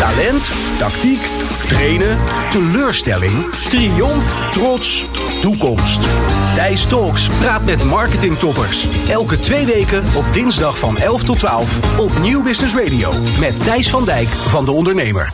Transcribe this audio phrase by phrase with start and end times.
[0.00, 1.28] Talent, tactiek,
[1.66, 2.18] trainen,
[2.50, 5.06] teleurstelling, triomf, trots,
[5.40, 6.00] toekomst.
[6.54, 8.86] Thijs Talks praat met marketingtoppers.
[9.08, 13.12] Elke twee weken op dinsdag van 11 tot 12 op Nieuw Business Radio.
[13.38, 15.32] Met Thijs van Dijk van De Ondernemer.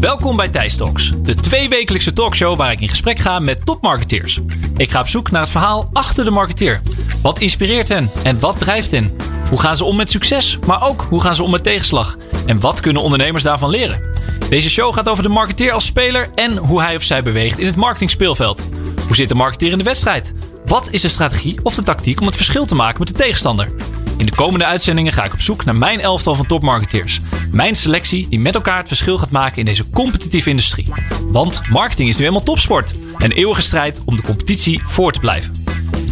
[0.00, 4.40] Welkom bij Thijs Talks, de tweewekelijkse talkshow waar ik in gesprek ga met topmarketeers.
[4.76, 6.80] Ik ga op zoek naar het verhaal achter de marketeer.
[7.22, 9.38] Wat inspireert hen en wat drijft hen?
[9.50, 12.16] Hoe gaan ze om met succes, maar ook hoe gaan ze om met tegenslag?
[12.46, 14.00] En wat kunnen ondernemers daarvan leren?
[14.48, 17.66] Deze show gaat over de marketeer als speler en hoe hij of zij beweegt in
[17.66, 18.62] het marketingspeelveld.
[19.06, 20.32] Hoe zit de marketeer in de wedstrijd?
[20.66, 23.72] Wat is de strategie of de tactiek om het verschil te maken met de tegenstander?
[24.16, 27.20] In de komende uitzendingen ga ik op zoek naar mijn elftal van topmarketeers.
[27.50, 30.92] Mijn selectie die met elkaar het verschil gaat maken in deze competitieve industrie.
[31.28, 32.92] Want marketing is nu eenmaal topsport.
[33.18, 35.52] Een eeuwige strijd om de competitie voor te blijven.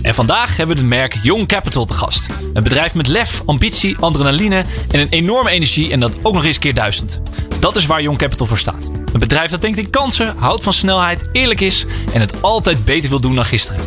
[0.02, 2.26] En vandaag hebben we het merk Young Capital te gast.
[2.52, 6.58] Een bedrijf met lef, ambitie, adrenaline en een enorme energie en dat ook nog eens
[6.58, 7.20] keer duizend.
[7.58, 8.90] Dat is waar Young Capital voor staat.
[9.12, 13.10] Een bedrijf dat denkt in kansen, houdt van snelheid, eerlijk is en het altijd beter
[13.10, 13.80] wil doen dan gisteren.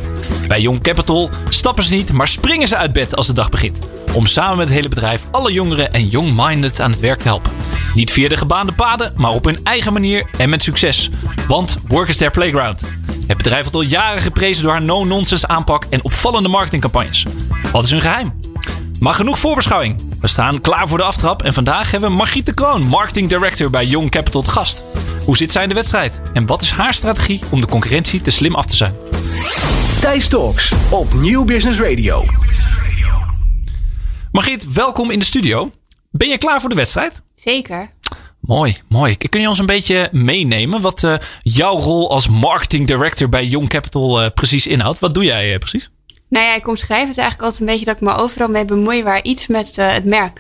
[0.48, 3.80] Bij Young Capital stappen ze niet, maar springen ze uit bed als de dag begint.
[4.14, 7.52] Om samen met het hele bedrijf alle jongeren en young-minded aan het werk te helpen.
[7.95, 11.09] Niet via de gebaande paden, maar op hun eigen manier en met succes.
[11.48, 12.86] Want work is their playground.
[13.28, 17.26] Het bedrijf wordt al jaren geprezen door haar no-nonsense aanpak en opvallende marketingcampagnes.
[17.72, 18.34] Wat is hun geheim?
[19.00, 20.02] Maar genoeg voorbeschouwing.
[20.22, 23.70] We staan klaar voor de aftrap en vandaag hebben we Margriet de Kroon, marketing director
[23.70, 24.84] bij Young Capital, gast.
[25.25, 26.22] Hoe zit zij in de wedstrijd?
[26.34, 28.94] En wat is haar strategie om de concurrentie te slim af te zijn?
[30.02, 32.25] Thijs Talks op Nieuw Business Radio.
[34.32, 35.72] Margriet, welkom in de studio.
[36.12, 37.22] Ben je klaar voor de wedstrijd?
[37.36, 37.90] Zeker.
[38.40, 39.18] Mooi, mooi.
[39.18, 43.70] Kun je ons een beetje meenemen wat uh, jouw rol als marketing director bij Young
[43.70, 45.00] Capital uh, precies inhoudt?
[45.00, 45.90] Wat doe jij uh, precies?
[46.30, 49.04] Nou ja, ik omschrijf het eigenlijk altijd een beetje dat ik me overal mee bemoei
[49.04, 50.40] waar iets met het merk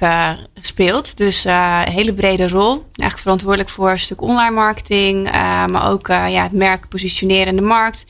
[0.61, 1.17] speelt.
[1.17, 2.71] Dus een hele brede rol.
[2.71, 7.61] Eigenlijk verantwoordelijk voor een stuk online marketing, maar ook ja, het merk positioneren in de
[7.61, 8.05] markt.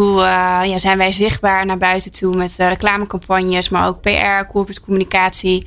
[0.00, 5.66] Hoe ja, zijn wij zichtbaar naar buiten toe met reclamecampagnes, maar ook PR, corporate communicatie.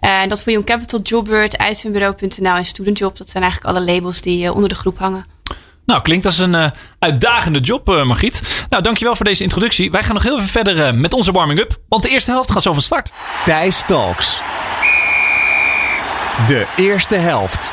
[0.00, 3.16] Uh, en dat voor Young Capital, Jobbird, uitzendbureau.nl en Studentjob.
[3.16, 5.24] Dat zijn eigenlijk alle labels die uh, onder de groep hangen.
[5.86, 8.66] Nou, klinkt als een uh, uitdagende job, Margriet.
[8.68, 9.90] Nou, dankjewel voor deze introductie.
[9.90, 11.78] Wij gaan nog heel even verder met onze warming-up.
[11.88, 13.12] Want de eerste helft gaat zo van start.
[13.44, 14.40] Thijs Talks.
[16.46, 17.72] De eerste helft.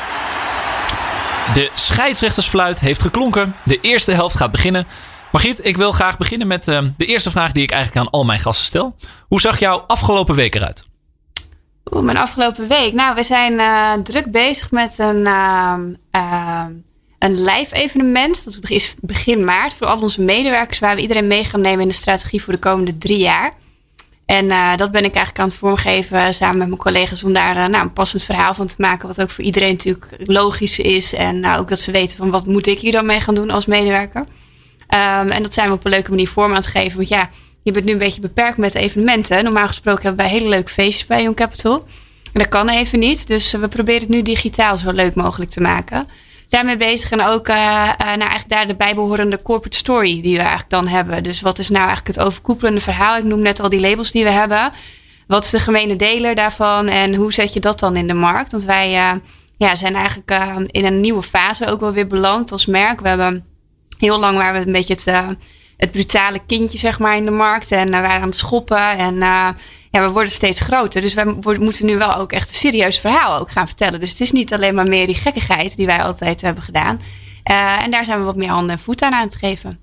[1.54, 3.56] De scheidsrechtersfluit heeft geklonken.
[3.62, 4.86] De eerste helft gaat beginnen.
[5.32, 8.38] Margriet, ik wil graag beginnen met de eerste vraag die ik eigenlijk aan al mijn
[8.38, 8.96] gasten stel.
[9.28, 10.86] Hoe zag jouw afgelopen week eruit?
[11.92, 12.92] Oeh, mijn afgelopen week.
[12.92, 16.64] Nou, we zijn uh, druk bezig met een, uh,
[17.18, 18.44] een live evenement.
[18.44, 20.78] Dat is begin maart voor al onze medewerkers.
[20.78, 23.52] Waar we iedereen mee gaan nemen in de strategie voor de komende drie jaar.
[24.24, 27.24] En dat ben ik eigenlijk aan het vormgeven samen met mijn collega's.
[27.24, 29.06] Om daar nou, een passend verhaal van te maken.
[29.06, 31.14] Wat ook voor iedereen natuurlijk logisch is.
[31.14, 33.50] En nou, ook dat ze weten van wat moet ik hier dan mee gaan doen
[33.50, 34.24] als medewerker.
[34.94, 36.96] Um, en dat zijn we op een leuke manier vorm aan het geven.
[36.96, 37.28] Want ja,
[37.62, 39.44] je bent nu een beetje beperkt met evenementen.
[39.44, 41.86] Normaal gesproken hebben wij hele leuke feestjes bij Young Capital.
[42.32, 43.26] En dat kan even niet.
[43.26, 46.08] Dus we proberen het nu digitaal zo leuk mogelijk te maken.
[46.46, 47.54] Zijn we bezig en ook uh,
[47.98, 51.22] eigenlijk daar de bijbehorende corporate story die we eigenlijk dan hebben.
[51.22, 53.16] Dus wat is nou eigenlijk het overkoepelende verhaal?
[53.16, 54.72] Ik noem net al die labels die we hebben.
[55.26, 58.52] Wat is de gemene deler daarvan en hoe zet je dat dan in de markt?
[58.52, 58.90] Want wij
[59.56, 60.30] ja, zijn eigenlijk
[60.66, 63.00] in een nieuwe fase ook wel weer beland als merk.
[63.00, 63.44] We hebben
[64.06, 65.36] heel lang waar we een beetje het
[65.76, 67.72] het brutale kindje zeg maar in de markt.
[67.72, 68.96] En we waren aan het schoppen.
[68.98, 69.48] En uh,
[69.90, 71.00] ja, we worden steeds groter.
[71.00, 71.24] Dus wij
[71.58, 74.00] moeten nu wel ook echt een serieus verhaal ook gaan vertellen.
[74.00, 77.00] Dus het is niet alleen maar meer die gekkigheid die wij altijd hebben gedaan.
[77.42, 79.80] En daar zijn we wat meer handen en voeten aan aan het geven.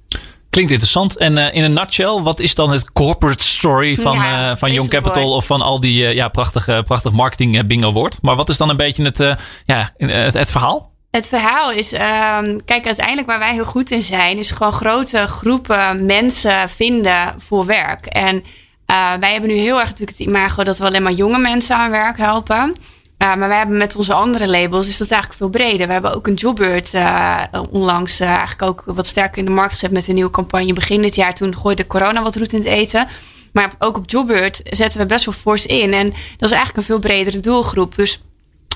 [0.49, 1.17] Klinkt interessant.
[1.17, 4.73] En uh, in een nutshell, wat is dan het corporate story van, ja, uh, van
[4.73, 8.17] Young Capital of van al die uh, ja, prachtige, prachtig marketing bingo woord?
[8.21, 9.17] Maar wat is dan een beetje het,
[9.65, 10.91] ja, het, het verhaal?
[11.11, 15.27] Het verhaal is, um, kijk, uiteindelijk waar wij heel goed in zijn, is gewoon grote
[15.27, 18.05] groepen mensen vinden voor werk.
[18.05, 21.37] En uh, wij hebben nu heel erg natuurlijk het imago dat we alleen maar jonge
[21.37, 22.73] mensen aan werk helpen.
[23.17, 25.87] Uh, maar wij hebben met onze andere labels is dat eigenlijk veel breder.
[25.87, 29.91] We hebben ook een Jobbeurt uh, onlangs eigenlijk ook wat sterker in de markt gezet
[29.91, 31.33] met een nieuwe campagne begin dit jaar.
[31.33, 33.07] Toen gooide corona wat roet in het eten.
[33.53, 35.93] Maar ook op Jobbeurt zetten we best wel fors in.
[35.93, 37.95] En dat is eigenlijk een veel bredere doelgroep.
[37.95, 38.21] Dus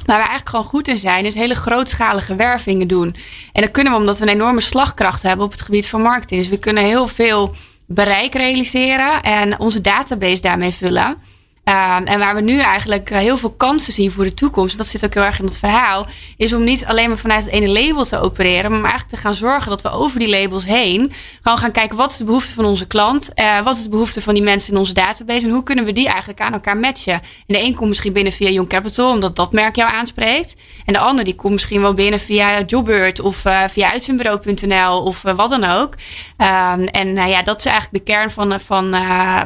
[0.06, 3.16] Waar we eigenlijk gewoon goed in zijn, is hele grootschalige wervingen doen.
[3.54, 6.42] En dat kunnen we omdat we een enorme slagkracht hebben op het gebied van marketing.
[6.42, 7.56] Dus we kunnen heel veel
[7.86, 11.18] bereik realiseren en onze database daarmee vullen.
[11.64, 14.78] Ehm, en waar we nu eigenlijk eh, heel veel kansen zien voor de toekomst, en
[14.78, 16.08] dat zit ook heel erg in het verhaal,
[16.38, 19.36] is om niet alleen maar vanuit het ene label te opereren, maar eigenlijk te gaan
[19.36, 21.12] zorgen dat we over die labels heen
[21.42, 24.22] gewoon gaan kijken wat is de behoefte van onze klant, uh, wat is de behoefte
[24.22, 27.14] van die mensen in onze database en hoe kunnen we die eigenlijk aan elkaar matchen.
[27.14, 30.56] En de een komt misschien binnen via Young Capital, omdat dat merk jou aanspreekt.
[30.86, 35.22] En de ander die komt misschien wel binnen via Jobbird of uh, via uitzendbureau.nl of
[35.22, 35.96] wat dan ook.
[36.38, 38.96] Um, en ja, dat is eigenlijk de kern van, van,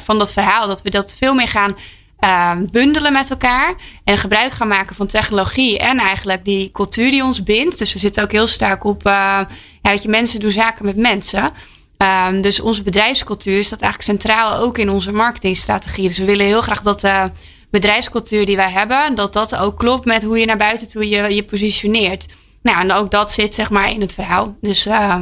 [0.01, 1.75] van dat verhaal, dat we dat veel meer gaan
[2.23, 3.75] uh, bundelen met elkaar.
[4.03, 7.77] En gebruik gaan maken van technologie en eigenlijk die cultuur die ons bindt.
[7.77, 9.47] Dus we zitten ook heel sterk op, uh, ja,
[9.81, 11.51] weet je, mensen doen zaken met mensen.
[11.97, 16.07] Um, dus onze bedrijfscultuur staat eigenlijk centraal ook in onze marketingstrategie.
[16.07, 17.31] Dus we willen heel graag dat de
[17.69, 21.35] bedrijfscultuur die wij hebben, dat dat ook klopt met hoe je naar buiten toe je,
[21.35, 22.25] je positioneert.
[22.61, 24.55] Nou, en ook dat zit zeg maar in het verhaal.
[24.61, 25.15] Dus uh,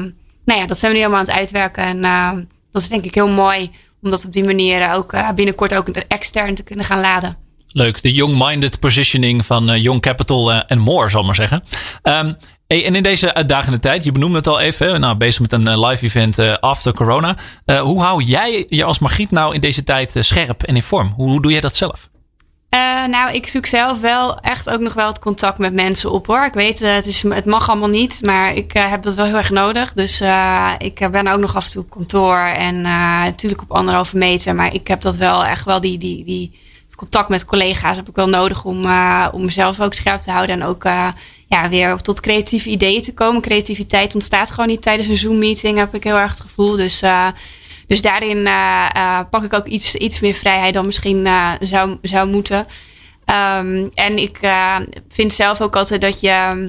[0.46, 1.84] nou ja, dat zijn we nu helemaal aan het uitwerken.
[1.84, 2.02] En
[2.72, 3.72] dat is denk ik heel mooi
[4.06, 7.36] om dat op die manier ook uh, binnenkort ook extern te kunnen gaan laden.
[7.68, 11.64] Leuk, de young-minded positioning van uh, Young Capital en more, zal maar zeggen.
[12.68, 15.80] Hey, en in deze uitdagende tijd, je benoemde het al even, nou, bezig met een
[15.80, 17.38] live event after corona.
[17.66, 21.14] hoe hou jij je als Margriet nou in deze tijd scherp en in vorm?
[21.16, 22.10] Hoe, hoe doe jij dat zelf?
[22.76, 26.28] Uh, nou, ik zoek zelf wel echt ook nog wel het contact met mensen op
[26.28, 26.46] hoor.
[26.46, 29.26] Ik weet, uh, het, is, het mag allemaal niet, maar ik uh, heb dat wel
[29.26, 29.94] heel erg nodig.
[29.94, 30.22] Dus
[30.78, 34.56] ik ben ook nog af en toe op kantoor en natuurlijk op anderhalve meter.
[34.56, 38.10] Maar ik heb dat wel echt wel, die, die, die, het contact met collega's heb
[38.10, 38.86] ik wel nodig om,
[39.32, 40.62] om mezelf ook scherp te houden.
[40.62, 40.84] En ook
[41.48, 43.42] ja, weer tot creatieve ideeën te komen.
[43.42, 46.76] Creativiteit ontstaat gewoon niet tijdens een Zoom-meeting, heb ik heel erg het gevoel.
[46.76, 47.02] Dus
[47.88, 51.98] dus daarin uh, uh, pak ik ook iets, iets meer vrijheid dan misschien uh, zou,
[52.02, 52.58] zou moeten.
[52.58, 54.40] Um, en ik
[55.10, 56.68] vind zelf ook altijd dat je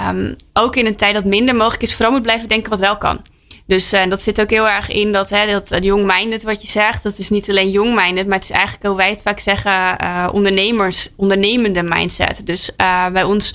[0.00, 2.98] um, ook in een tijd dat minder mogelijk is, vooral moet blijven denken wat wel
[2.98, 3.22] kan.
[3.66, 7.02] Dus dat zit ook heel erg in dat, hè, dat, young-minded wat je zegt.
[7.02, 9.98] Dat is niet alleen young-minded, maar het is eigenlijk hoe wij het vaak zeggen,
[10.32, 12.46] ondernemers, ondernemende mindset.
[12.46, 12.70] Dus
[13.12, 13.54] bij ons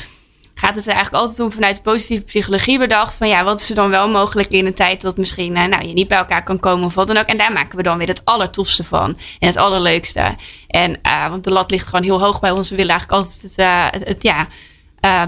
[0.60, 3.16] gaat het er eigenlijk altijd om vanuit positieve psychologie bedacht.
[3.16, 5.88] Van ja, wat is er dan wel mogelijk in een tijd dat misschien uh, nou,
[5.88, 7.26] je niet bij elkaar kan komen of wat dan ook.
[7.26, 9.18] En daar maken we dan weer het allertofste van.
[9.40, 10.36] En het allerleukste.
[10.68, 12.70] En uh, want de lat ligt gewoon heel hoog bij ons.
[12.70, 14.48] We willen eigenlijk altijd het, het ja,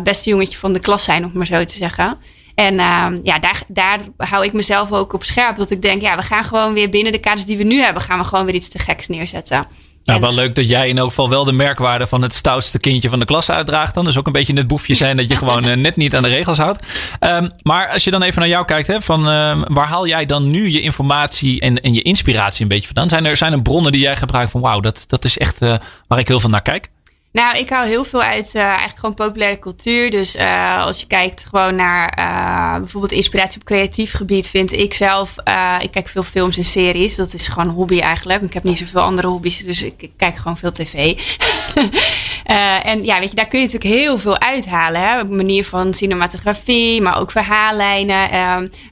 [0.03, 2.17] beste jongetje van de klas zijn, om maar zo te zeggen.
[2.55, 2.75] En
[3.23, 5.57] ja, daar, daar hou ik mezelf ook op scherp.
[5.57, 8.01] Dat ik denk, ja, we gaan gewoon weer binnen de kaders die we nu hebben,
[8.01, 9.65] gaan we gewoon weer iets te geks neerzetten.
[10.09, 13.09] Nou, wel leuk dat jij in elk geval wel de merkwaarde van het stoutste kindje
[13.09, 13.94] van de klas uitdraagt.
[13.94, 16.23] Dan dus ook een beetje het boefje zijn dat je gewoon uh, net niet aan
[16.23, 16.88] de regels houdt.
[17.19, 20.25] Um, maar als je dan even naar jou kijkt, hè, van uh, waar haal jij
[20.25, 23.09] dan nu je informatie en, en je inspiratie een beetje vandaan?
[23.09, 25.75] Zijn er, zijn er bronnen die jij gebruikt van wauw, dat, dat is echt uh,
[26.07, 26.89] waar ik heel veel naar kijk?
[27.31, 30.09] Nou, ik hou heel veel uit uh, eigenlijk gewoon populaire cultuur.
[30.09, 34.93] Dus uh, als je kijkt gewoon naar uh, bijvoorbeeld inspiratie op creatief gebied, vind ik
[34.93, 35.35] zelf.
[35.81, 37.15] ik kijk veel films en series.
[37.15, 38.41] Dat is gewoon een hobby eigenlijk.
[38.41, 40.93] Ik heb niet zoveel andere hobby's, dus ik, kijk gewoon veel tv.
[42.83, 45.01] en ja, weet je, daar kun je natuurlijk heel veel uithalen.
[45.01, 45.19] Hè?
[45.19, 48.29] Op manier van cinematografie, maar ook verhaallijnen.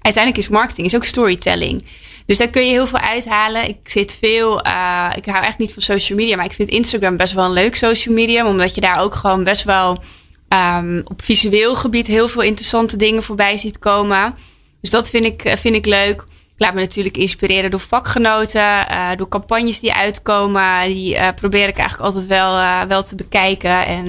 [0.02, 1.84] uiteindelijk is marketing is ook storytelling.
[2.28, 3.68] Dus daar kun je heel veel uithalen.
[3.68, 7.18] Ik zit veel, uh, ik hou echt niet van social media, maar ik vind Instagram
[7.18, 8.48] best wel een leuk social media.
[8.48, 10.04] Omdat je daar ook gewoon best wel
[10.50, 14.36] um, op visueel gebied heel veel interessante dingen voorbij ziet komen.
[14.82, 16.22] Dus dat vind ik, vind ik leuk.
[16.22, 20.88] Ik laat me natuurlijk inspireren door vakgenoten, uh, door campagnes die uitkomen.
[20.88, 23.86] Die probeer ik eigenlijk altijd wel, wel te bekijken.
[23.86, 24.06] En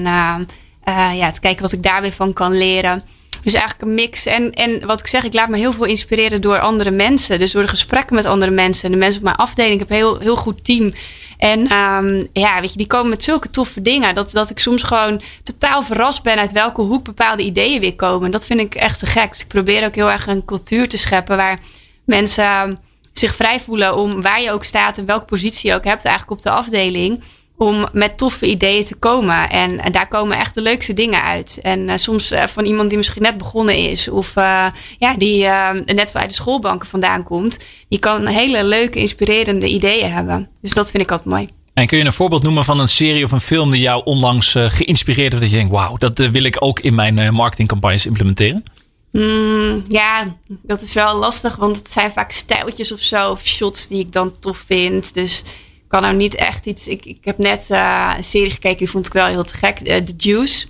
[1.15, 3.03] ja, te kijken wat ik daar weer van kan leren.
[3.43, 4.25] Dus eigenlijk een mix.
[4.25, 7.39] En, en wat ik zeg, ik laat me heel veel inspireren door andere mensen.
[7.39, 8.85] Dus door de gesprekken met andere mensen.
[8.85, 9.73] En de mensen op mijn afdeling.
[9.73, 10.93] Ik heb een heel, heel goed team.
[11.37, 14.15] En um, ja, weet je, die komen met zulke toffe dingen.
[14.15, 18.31] Dat, dat ik soms gewoon totaal verrast ben uit welke hoek bepaalde ideeën weer komen.
[18.31, 19.29] Dat vind ik echt te gek.
[19.29, 21.59] Dus ik probeer ook heel erg een cultuur te scheppen waar
[22.05, 22.79] mensen
[23.13, 26.37] zich vrij voelen om waar je ook staat en welke positie je ook hebt eigenlijk
[26.37, 27.23] op de afdeling
[27.59, 29.49] om met toffe ideeën te komen.
[29.49, 31.59] En, en, daar komen echt de leukste dingen uit.
[31.61, 34.65] En uh, soms uh, van iemand die misschien net begonnen is, of uh,
[34.99, 35.43] ja, die
[35.85, 40.49] net uit de schoolbanken vandaan komt, die kan hele leuke, inspirerende ideeën hebben.
[40.61, 41.49] Dus dat vind ik altijd mooi.
[41.73, 44.55] En kun je een voorbeeld noemen van een serie of een film die jou onlangs
[44.57, 45.43] geïnspireerd heeft?
[45.43, 48.63] Dat je denkt, wauw, dat wil ik ook in mijn marketingcampagnes implementeren?
[49.11, 53.87] Mm, ja, dat is wel lastig, want het zijn vaak stijltjes of zo, of shots
[53.87, 55.13] die ik dan tof vind.
[55.13, 55.43] Dus
[55.89, 56.87] kan nou niet echt iets.
[56.87, 59.79] Ik, ik heb net uh, een serie gekeken, die vond ik wel heel te gek.
[59.83, 60.67] Uh, The Juice.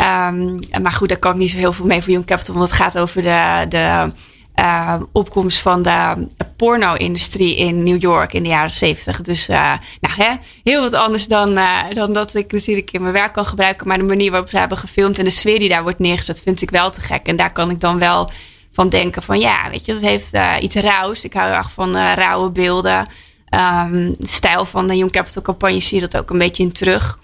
[0.00, 2.54] Um, maar goed, daar kan ik niet zo heel veel mee voor Young Capital.
[2.54, 4.12] Want het gaat over de, de
[4.60, 6.26] uh, opkomst van de
[6.56, 9.20] porno-industrie in New York in de jaren zeventig.
[9.20, 10.34] Dus nou, hè,
[10.64, 11.58] heel wat anders dan,
[11.90, 13.88] dan dat ik natuurlijk in mijn werk kan gebruiken.
[13.88, 16.62] Maar de manier waarop ze hebben gefilmd en de sfeer die daar wordt neergezet, vind
[16.62, 17.26] ik wel te gek.
[17.26, 18.30] En daar kan ik dan wel
[18.72, 21.24] van denken van ja, weet je, dat heeft iets rauws.
[21.24, 23.06] Ik hou erg van rauwe beelden.
[23.48, 27.18] Ehm, stijl van de Young Capital campagne zie je dat ook een beetje in terug.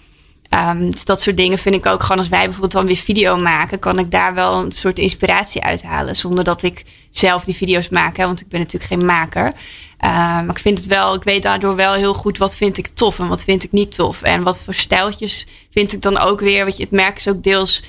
[0.49, 3.37] Um, dus dat soort dingen vind ik ook gewoon als wij bijvoorbeeld dan weer video
[3.37, 6.15] maken, kan ik daar wel een soort inspiratie uithalen.
[6.15, 9.53] Zonder dat ik zelf die video's maak, hè, want ik ben natuurlijk geen maker.
[9.99, 13.19] Maar ik vind het wel, ik weet daardoor wel heel goed wat vind ik tof
[13.19, 14.21] en wat vind ik niet tof.
[14.21, 16.65] En wat voor stijltjes vind ik dan ook weer.
[16.65, 17.83] Wat je, het merk is ook deels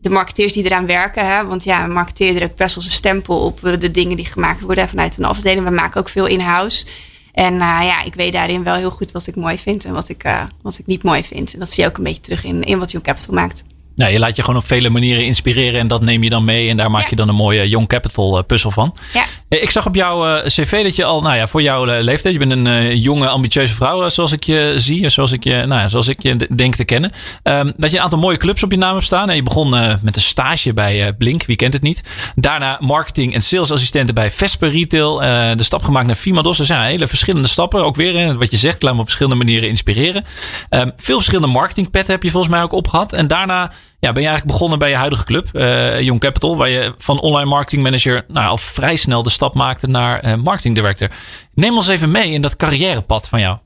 [0.00, 1.26] de marketeers die eraan werken.
[1.26, 1.46] Hè?
[1.46, 4.60] Want ja, een marketeer drukt best wel zijn stempel op eh, de dingen die gemaakt
[4.60, 5.66] worden vanuit een afdeling.
[5.66, 6.86] We maken ook veel in-house.
[7.32, 10.08] En uh, ja, ik weet daarin wel heel goed wat ik mooi vind en wat
[10.08, 11.52] ik, uh, wat ik niet mooi vind.
[11.52, 13.64] En dat zie je ook een beetje terug in, in wat Young Capital maakt.
[13.98, 16.68] Nou, je laat je gewoon op vele manieren inspireren en dat neem je dan mee.
[16.68, 18.96] En daar maak je dan een mooie Young Capital puzzel van.
[19.12, 19.24] Ja.
[19.48, 22.66] Ik zag op jouw cv dat je al, nou ja, voor jouw leeftijd, je bent
[22.66, 26.22] een jonge, ambitieuze vrouw, zoals ik je zie, zoals ik je, nou ja, zoals ik
[26.22, 27.12] je denk te kennen.
[27.42, 29.30] Um, dat je een aantal mooie clubs op je naam hebt staan.
[29.30, 32.02] En je begon uh, met een stage bij Blink, wie kent het niet.
[32.34, 35.22] Daarna marketing en salesassistenten bij Vesper Retail.
[35.22, 36.56] Uh, de stap gemaakt naar Fimados.
[36.56, 37.84] Dus ja, hele verschillende stappen.
[37.84, 40.24] Ook weer, wat je zegt, laat me op verschillende manieren inspireren.
[40.70, 43.12] Um, veel verschillende marketingpetten heb je volgens mij ook opgehad.
[43.12, 46.68] En daarna ja, ben je eigenlijk begonnen bij je huidige club, uh, Young Capital, waar
[46.68, 50.74] je van online marketing manager nou, al vrij snel de stap maakte naar uh, marketing
[50.74, 51.08] director.
[51.54, 53.58] Neem ons even mee in dat carrièrepad van jou.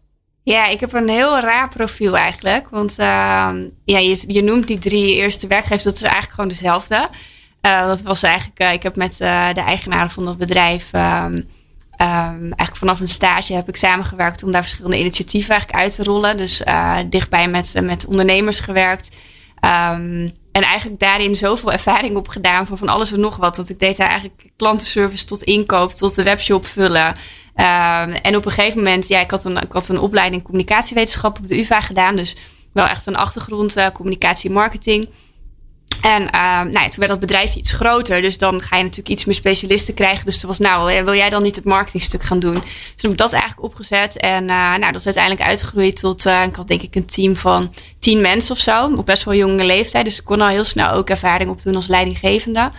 [0.42, 2.68] Ja, ik heb een heel raar profiel eigenlijk.
[2.70, 3.06] Want uh,
[3.84, 7.08] ja, je, noemt die drie eerste werkgevers, dat is eigenlijk gewoon dezelfde.
[7.62, 11.46] Uh, dat was eigenlijk, ik heb met de eigenaren van dat bedrijf, um, um,
[11.98, 16.36] eigenlijk vanaf een stage heb ik samengewerkt om daar verschillende initiatieven eigenlijk uit te rollen.
[16.36, 16.62] Dus
[17.08, 19.16] dichtbij met, met ondernemers gewerkt.
[19.64, 23.56] Um, en eigenlijk daarin zoveel ervaring op gedaan van van alles en nog wat.
[23.56, 27.06] Dat ik deed daar eigenlijk klantenservice tot inkoop, tot de webshop vullen.
[27.06, 31.38] Um, en op een gegeven moment, ja, ik had een, ik had een opleiding communicatiewetenschap
[31.38, 32.16] op de UvA gedaan.
[32.16, 32.36] Dus
[32.72, 35.08] wel echt een achtergrond uh, communicatie en marketing.
[36.02, 38.20] En uh, nou ja, toen werd dat bedrijf iets groter.
[38.20, 40.24] Dus dan ga je natuurlijk iets meer specialisten krijgen.
[40.24, 42.54] Dus toen was, nou, wil jij dan niet het marketingstuk gaan doen?
[42.54, 44.16] Dus toen heb ik dat eigenlijk opgezet.
[44.16, 47.74] En uh, nou, dat is uiteindelijk uitgegroeid tot, ik had denk ik een team van
[47.98, 48.92] tien mensen of zo.
[48.96, 50.04] Op best wel jonge leeftijd.
[50.04, 52.70] Dus ik kon al heel snel ook ervaring opdoen als leidinggevende.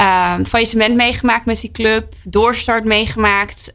[0.00, 2.14] Uh, faillissement meegemaakt met die club.
[2.24, 3.70] Doorstart meegemaakt.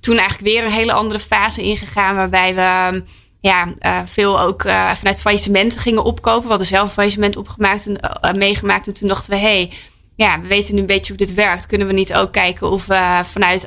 [0.00, 2.16] toen eigenlijk weer een hele andere fase ingegaan.
[2.16, 3.02] Waarbij we
[3.40, 6.42] ja, uh, veel ook uh, vanuit faillissementen gingen opkopen.
[6.42, 8.86] We hadden zelf een faillissement opgemaakt en uh, meegemaakt.
[8.86, 9.72] En toen dachten we, hey,
[10.14, 11.66] ja, we weten nu een beetje hoe dit werkt.
[11.66, 13.66] Kunnen we niet ook kijken of we vanuit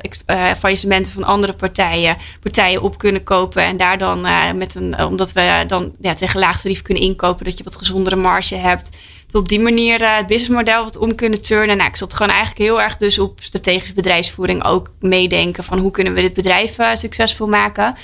[0.58, 3.62] faillissementen van andere partijen partijen op kunnen kopen.
[3.62, 7.58] En daar dan met een, omdat we dan ja, tegen laag tarief kunnen inkopen, dat
[7.58, 8.96] je wat gezondere marge hebt.
[9.32, 11.76] Op die manier het businessmodel wat om kunnen turnen.
[11.76, 15.90] Nou, ik zat gewoon eigenlijk heel erg dus op strategische bedrijfsvoering ook meedenken van hoe
[15.90, 17.94] kunnen we dit bedrijf succesvol maken.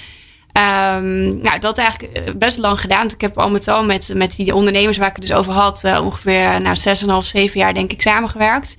[0.56, 3.06] Um, nou, dat eigenlijk eh, best lang gedaan.
[3.06, 5.82] Ik heb al met al met, met die ondernemers waar ik het dus over had,
[5.84, 6.76] uh, ongeveer nou,
[7.22, 8.76] 6,5, 7 jaar denk ik samengewerkt.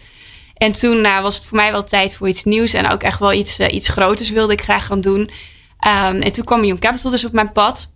[0.54, 3.34] En toen was het voor mij wel tijd voor iets nieuws en ook echt wel
[3.34, 5.20] iets, iets groters wilde ik graag gaan doen.
[5.20, 7.92] Um, en toen kwam Young Capital dus op mijn pad.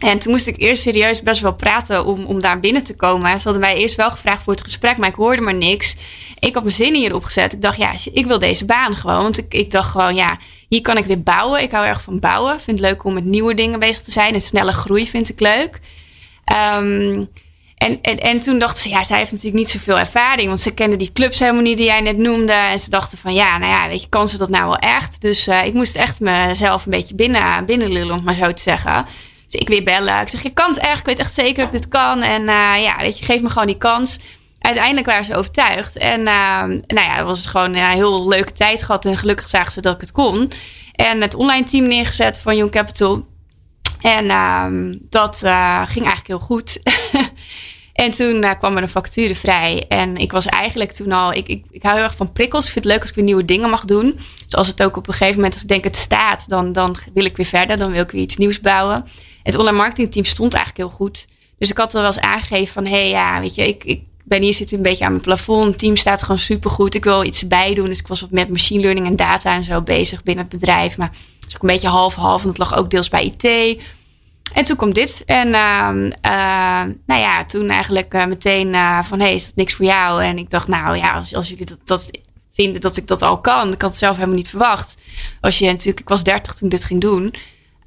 [0.00, 3.40] En toen moest ik eerst serieus best wel praten om, om daar binnen te komen.
[3.40, 5.96] Ze hadden mij eerst wel gevraagd voor het gesprek, maar ik hoorde maar niks.
[6.38, 7.52] Ik had mijn zin hierop gezet.
[7.52, 9.22] Ik dacht, ja, ik wil deze baan gewoon.
[9.22, 10.38] Want ik, ik dacht gewoon, ja,
[10.68, 11.62] hier kan ik weer bouwen.
[11.62, 12.60] Ik hou erg van bouwen.
[12.60, 14.34] Vind het leuk om met nieuwe dingen bezig te zijn.
[14.34, 15.80] En snelle groei vind ik leuk.
[16.78, 17.28] Um,
[17.76, 20.48] en, en, en toen dacht ze, ja, zij heeft natuurlijk niet zoveel ervaring.
[20.48, 22.52] Want ze kende die clubs helemaal niet die jij net noemde.
[22.52, 25.20] En ze dachten van, ja, nou ja, weet je, kan ze dat nou wel echt?
[25.20, 29.04] Dus uh, ik moest echt mezelf een beetje binnen, binnenlullen, om maar zo te zeggen.
[29.48, 30.20] Dus ik weer bellen.
[30.20, 30.98] Ik zeg, je kan het echt.
[30.98, 32.22] Ik weet echt zeker dat dit kan.
[32.22, 34.18] En uh, ja, weet je, geef me gewoon die kans.
[34.58, 35.96] Uiteindelijk waren ze overtuigd.
[35.96, 39.04] En uh, nou ja, het was gewoon een heel leuke tijd gehad.
[39.04, 40.50] En gelukkig zagen ze dat ik het kon.
[40.92, 43.26] En het online team neergezet van Young Capital.
[44.00, 46.80] En uh, dat uh, ging eigenlijk heel goed.
[47.92, 49.84] en toen kwam er een vacature vrij.
[49.88, 51.32] En ik was eigenlijk toen al.
[51.32, 52.66] Ik, ik, ik hou heel erg van prikkels.
[52.66, 54.18] Ik vind het leuk als ik weer nieuwe dingen mag doen.
[54.44, 56.96] Dus als het ook op een gegeven moment, als ik denk het staat, dan, dan
[57.14, 57.76] wil ik weer verder.
[57.76, 59.04] Dan wil ik weer iets nieuws bouwen.
[59.46, 61.26] Het online marketing team stond eigenlijk heel goed.
[61.58, 64.54] Dus ik had wel eens aangegeven van, hé ja, weet je, ik, ik ben hier
[64.54, 65.66] zit een beetje aan mijn plafond.
[65.66, 66.94] Het team staat gewoon super goed.
[66.94, 67.86] Ik wil iets bij doen.
[67.86, 70.96] Dus ik was met machine learning en data en zo bezig binnen het bedrijf.
[70.96, 72.42] Maar het is ook een beetje half-half.
[72.42, 73.44] En dat lag ook deels bij IT.
[74.52, 75.22] En toen kwam dit.
[75.26, 75.88] En uh,
[76.22, 79.18] uh, nou ja, toen eigenlijk uh, meteen uh, van...
[79.18, 80.22] hé, hey, is dat niks voor jou?
[80.22, 82.10] En ik dacht, nou ja, als, als jullie dat, dat
[82.52, 83.72] vinden dat ik dat al kan...
[83.72, 84.94] ik had het zelf helemaal niet verwacht.
[85.40, 86.00] Als je natuurlijk...
[86.00, 87.34] Ik was dertig toen dit ging doen...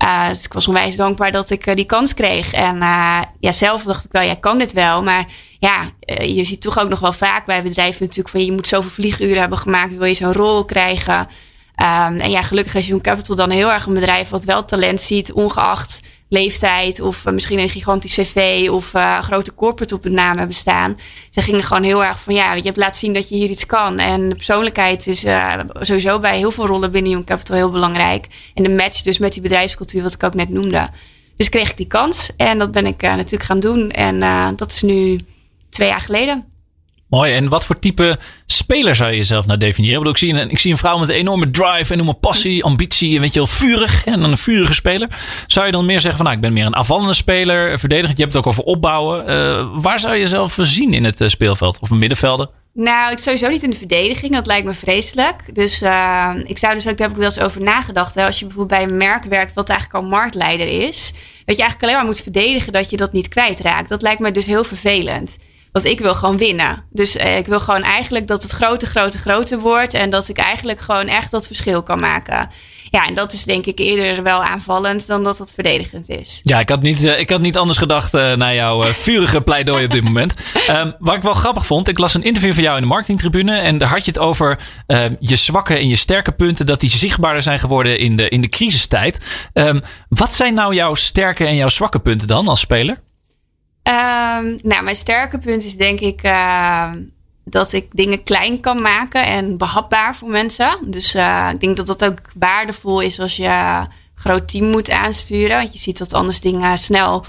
[0.03, 2.53] Uh, dus ik was onwijs dankbaar dat ik uh, die kans kreeg.
[2.53, 5.03] En uh, ja, zelf dacht ik wel, jij kan dit wel.
[5.03, 5.25] Maar
[5.59, 5.89] ja,
[6.25, 9.39] je ziet toch ook nog wel vaak bij bedrijven natuurlijk van je moet zoveel vlieguren
[9.39, 11.19] hebben gemaakt, wil je zo'n rol krijgen.
[11.19, 15.01] Um, en ja, gelukkig is Young Capital dan heel erg een bedrijf wat wel talent
[15.01, 15.99] ziet, ongeacht
[16.29, 20.98] leeftijd of misschien een gigantisch cv of uh, grote corporate op hun naam hebben staan.
[21.29, 23.65] Ze gingen gewoon heel erg van ja, je hebt laten zien dat je hier iets
[23.65, 24.00] kan.
[24.00, 28.27] En de persoonlijkheid is uh, sowieso bij heel veel rollen binnen Young Capital heel belangrijk.
[28.53, 30.89] En de match dus met die bedrijfscultuur, wat ik ook net noemde.
[31.36, 33.91] Dus kreeg ik die kans en dat ben ik natuurlijk gaan doen.
[33.91, 35.19] En dat is nu
[35.69, 36.58] twee jaar geleden.
[37.09, 37.33] Mooi.
[37.33, 40.01] En wat voor type speler zou je jezelf nou definiëren?
[40.01, 43.15] Ik, ik, zie een, vrouw met een enorme drive, enorme passie, ambitie.
[43.15, 44.05] En weet je wel, vurig.
[44.05, 45.07] En dan een vurige speler.
[45.47, 48.17] Zou je dan meer zeggen van, nou, ik ben meer een aanvallende speler, verdedigend.
[48.17, 49.29] Je hebt het ook over opbouwen.
[49.29, 51.79] Uh, waar zou je jezelf zien in het uh, speelveld?
[51.79, 52.49] Of een middenvelder?
[52.73, 54.33] Nou, ik sowieso niet in de verdediging.
[54.33, 55.55] Dat lijkt me vreselijk.
[55.55, 58.15] Dus uh, ik zou dus ook, daar heb ik wel eens over nagedacht.
[58.15, 58.25] Hè.
[58.25, 61.13] Als je bijvoorbeeld bij een merk werkt wat eigenlijk al marktleider is.
[61.45, 63.89] Dat je eigenlijk alleen maar moet verdedigen dat je dat niet kwijtraakt.
[63.89, 65.37] Dat lijkt me dus heel vervelend.
[65.71, 66.83] Want ik wil gewoon winnen.
[66.91, 69.93] Dus eh, ik wil gewoon eigenlijk dat het groter, groter, groter wordt.
[69.93, 72.49] En dat ik eigenlijk gewoon echt dat verschil kan maken.
[72.91, 76.39] Ja, en dat is denk ik eerder wel aanvallend dan dat het verdedigend is.
[76.43, 79.41] Ja, ik had niet, uh, ik had niet anders gedacht uh, naar jouw uh, vurige
[79.41, 80.33] pleidooi op dit moment.
[80.69, 83.57] Um, wat ik wel grappig vond, ik las een interview van jou in de marketingtribune.
[83.57, 86.65] En daar had je het over ehm, je zwakke en je sterke punten.
[86.65, 89.19] Dat die zichtbaarder zijn geworden in de, in de crisistijd.
[89.53, 93.01] Um, wat zijn nou jouw sterke en jouw zwakke punten dan als speler?
[93.83, 96.91] Um, nou, mijn sterke punt is denk ik uh,
[97.43, 100.77] dat ik dingen klein kan maken en behapbaar voor mensen.
[100.86, 104.91] Dus uh, ik denk dat dat ook waardevol is als je een groot team moet
[104.91, 105.57] aansturen.
[105.57, 107.25] Want je ziet dat anders dingen snel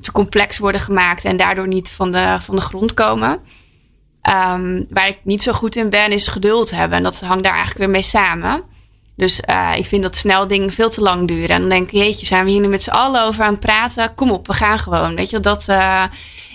[0.00, 3.40] te complex worden gemaakt en daardoor niet van de, van de grond komen.
[4.52, 6.96] Um, waar ik niet zo goed in ben, is geduld hebben.
[6.96, 8.62] En dat hangt daar eigenlijk weer mee samen.
[9.16, 11.48] Dus uh, ik vind dat snel dingen veel te lang duren.
[11.48, 13.60] En dan denk ik, jeetje, zijn we hier nu met z'n allen over aan het
[13.60, 14.14] praten?
[14.14, 15.16] Kom op, we gaan gewoon.
[15.16, 15.66] Weet je, dat.
[15.70, 16.02] Uh,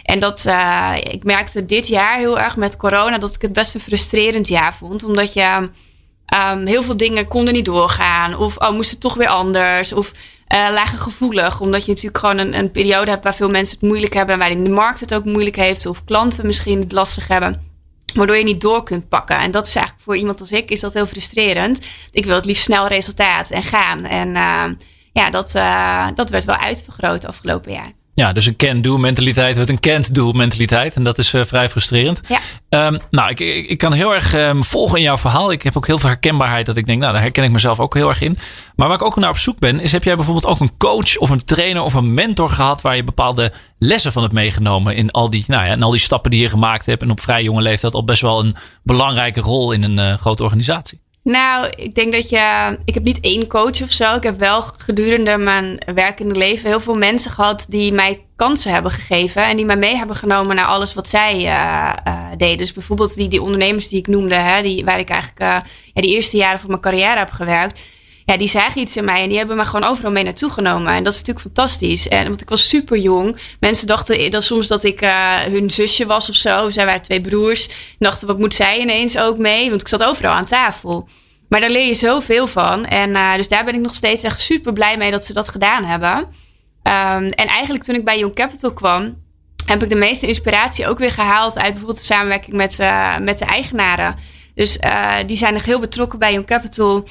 [0.04, 3.74] en dat, uh, ik merkte dit jaar heel erg met corona dat ik het best
[3.74, 5.04] een frustrerend jaar vond.
[5.04, 5.70] Omdat je
[6.52, 8.36] um, heel veel dingen konden niet doorgaan.
[8.36, 9.94] Of oh, moest het toch weer anders.
[9.94, 10.12] Of
[10.48, 11.60] lagen gevoelig.
[11.60, 14.34] Omdat je natuurlijk gewoon een, een periode hebt waar veel mensen het moeilijk hebben.
[14.34, 15.86] En waarin de markt het ook moeilijk heeft.
[15.86, 17.71] Of klanten misschien het lastig hebben.
[18.14, 19.38] Waardoor je niet door kunt pakken.
[19.38, 21.86] En dat is eigenlijk voor iemand als ik is dat heel frustrerend.
[22.12, 24.06] Ik wil het liefst snel resultaat en gaan.
[24.06, 24.64] En uh,
[25.14, 27.92] ja, dat, uh, dat werd wel uitvergroot afgelopen jaar.
[28.22, 30.96] Ja, dus een can-do mentaliteit wordt een can't-do mentaliteit.
[30.96, 32.22] En dat is uh, vrij frustrerend.
[32.28, 32.88] Ja.
[32.88, 35.52] Um, nou, ik, ik, ik, kan heel erg um, volgen in jouw verhaal.
[35.52, 37.94] Ik heb ook heel veel herkenbaarheid dat ik denk, nou, daar herken ik mezelf ook
[37.94, 38.38] heel erg in.
[38.76, 41.18] Maar waar ik ook naar op zoek ben, is heb jij bijvoorbeeld ook een coach
[41.18, 45.12] of een trainer of een mentor gehad waar je bepaalde lessen van hebt meegenomen in
[45.12, 47.44] al die, nou ja, in al die stappen die je gemaakt hebt en op vrij
[47.44, 51.02] jonge leeftijd al best wel een belangrijke rol in een uh, grote organisatie?
[51.24, 52.78] Nou, ik denk dat je.
[52.86, 54.16] Ik heb niet één coach of zo.
[54.16, 58.92] Ik heb wel gedurende mijn werkende leven heel veel mensen gehad die mij kansen hebben
[58.92, 59.44] gegeven.
[59.44, 62.58] En die mij mee hebben genomen naar alles wat zij uh, uh, deden.
[62.58, 66.02] Dus bijvoorbeeld die, die ondernemers die ik noemde, hè, die, waar ik eigenlijk uh, ja,
[66.02, 67.82] die eerste jaren van mijn carrière heb gewerkt.
[68.32, 70.94] Ja, die zagen iets in mij en die hebben me gewoon overal mee naartoe genomen.
[70.94, 72.08] En dat is natuurlijk fantastisch.
[72.08, 73.38] En, want ik was super jong.
[73.60, 75.00] Mensen dachten soms dat ik
[75.50, 76.70] hun zusje was of zo.
[76.70, 77.68] Zij waren twee broers.
[77.68, 79.70] En dachten, wat moet zij ineens ook mee?
[79.70, 81.10] Want ik zat overal aan tafel.
[81.50, 82.86] Maar daar leer je zoveel van.
[82.86, 85.50] En uh, dus daar ben ik nog steeds echt super blij mee dat ze dat
[85.50, 86.18] gedaan hebben.
[86.18, 89.24] Um, en eigenlijk toen ik bij Young Capital kwam,
[89.66, 93.38] heb ik de meeste inspiratie ook weer gehaald uit bijvoorbeeld de samenwerking met, uh, met
[93.38, 94.16] de eigenaren.
[94.56, 94.80] Dus
[95.26, 97.08] die zijn nog heel betrokken bij Young Capital.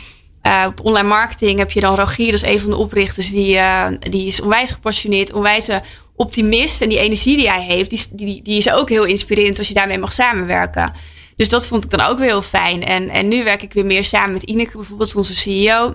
[0.67, 3.31] Op online marketing heb je dan Rogier, dat is een van de oprichters.
[3.31, 3.61] Die,
[3.99, 5.69] die is onwijs gepassioneerd, onwijs
[6.17, 6.83] optimist.
[6.83, 9.75] En die energie die hij heeft, die, die, die is ook heel inspirerend als je
[9.75, 10.93] daarmee mag samenwerken.
[11.37, 12.85] Dus dat vond ik dan ook weer heel fijn.
[12.85, 15.95] En, en nu werk ik weer meer samen met Ineke, bijvoorbeeld onze CEO.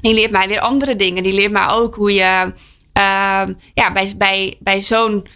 [0.00, 1.22] Die leert mij weer andere dingen.
[1.22, 2.52] Die leert mij ook hoe je
[3.74, 5.26] ja, bij, bij, bij zo'n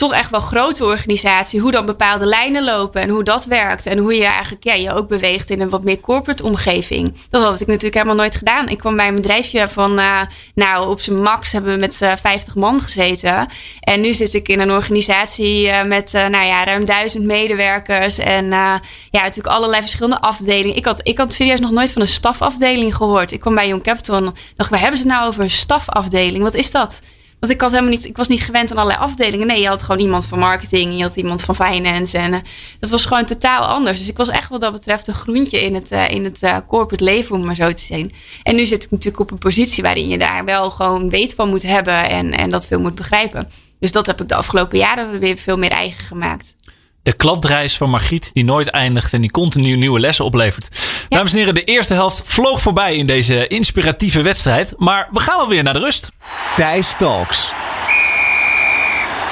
[0.00, 3.86] toch echt wel grote organisatie, hoe dan bepaalde lijnen lopen en hoe dat werkt.
[3.86, 7.14] En hoe je eigenlijk ja, je ook beweegt in een wat meer corporate omgeving.
[7.30, 8.68] Dat had ik natuurlijk helemaal nooit gedaan.
[8.68, 10.20] Ik kwam bij een bedrijfje van, uh,
[10.54, 13.46] nou op zijn max hebben we met uh, eh, 50 man gezeten.
[13.80, 18.18] En nu zit ik in een organisatie uh, met nou ja, ruim duizend medewerkers.
[18.18, 20.76] En ja, natuurlijk allerlei verschillende afdelingen.
[20.76, 23.32] Ik had, ik had serieus nog nooit van een stafafdeling gehoord.
[23.32, 26.42] Ik kwam bij Young Capital en dacht, waar hebben ze het nou over een stafafdeling?
[26.42, 27.00] Wat is dat?
[27.40, 29.46] Want ik, had helemaal niet, ik was niet gewend aan allerlei afdelingen.
[29.46, 32.18] Nee, je had gewoon iemand van marketing, je had iemand van finance.
[32.18, 32.38] En uh,
[32.80, 33.98] dat was gewoon totaal anders.
[33.98, 36.56] Dus ik was echt wat dat betreft een groentje in het, uh, in het uh,
[36.66, 38.12] corporate leven, om maar zo te zien.
[38.42, 41.48] En nu zit ik natuurlijk op een positie waarin je daar wel gewoon weet van
[41.48, 43.50] moet hebben en, en dat veel moet begrijpen.
[43.78, 46.56] Dus dat heb ik de afgelopen jaren weer veel meer eigen gemaakt
[47.02, 50.68] de kladreis van Margriet die nooit eindigt en die continu nieuwe lessen oplevert.
[51.08, 54.74] Dames en heren, de eerste helft vloog voorbij in deze inspiratieve wedstrijd.
[54.76, 56.10] Maar we gaan alweer naar de rust.
[56.56, 57.52] Thijs Talks.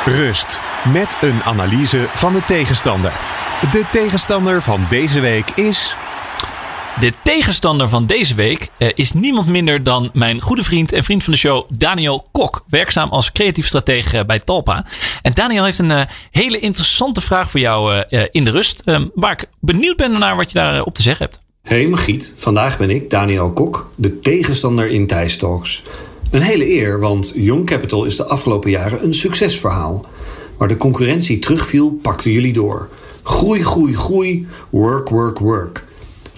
[0.04, 0.60] Rust.
[0.92, 3.12] Met een analyse van de tegenstander.
[3.70, 5.96] De tegenstander van deze week is...
[7.00, 11.24] De tegenstander van deze week uh, is niemand minder dan mijn goede vriend en vriend
[11.24, 14.86] van de show Daniel Kok, werkzaam als creatief stratege bij Talpa.
[15.22, 18.82] En Daniel heeft een uh, hele interessante vraag voor jou in de rust,
[19.14, 21.38] waar ik benieuwd ben naar wat je daarop te zeggen hebt.
[21.62, 25.82] Hey Magiet, vandaag ben ik Daniel Kok, de tegenstander in Thijs Talks.
[26.30, 30.04] Een hele eer, want Young Capital is de afgelopen jaren een succesverhaal.
[30.56, 32.88] Waar de concurrentie terugviel, pakten jullie door.
[33.22, 35.86] Groei, groei, groei, work, work, work.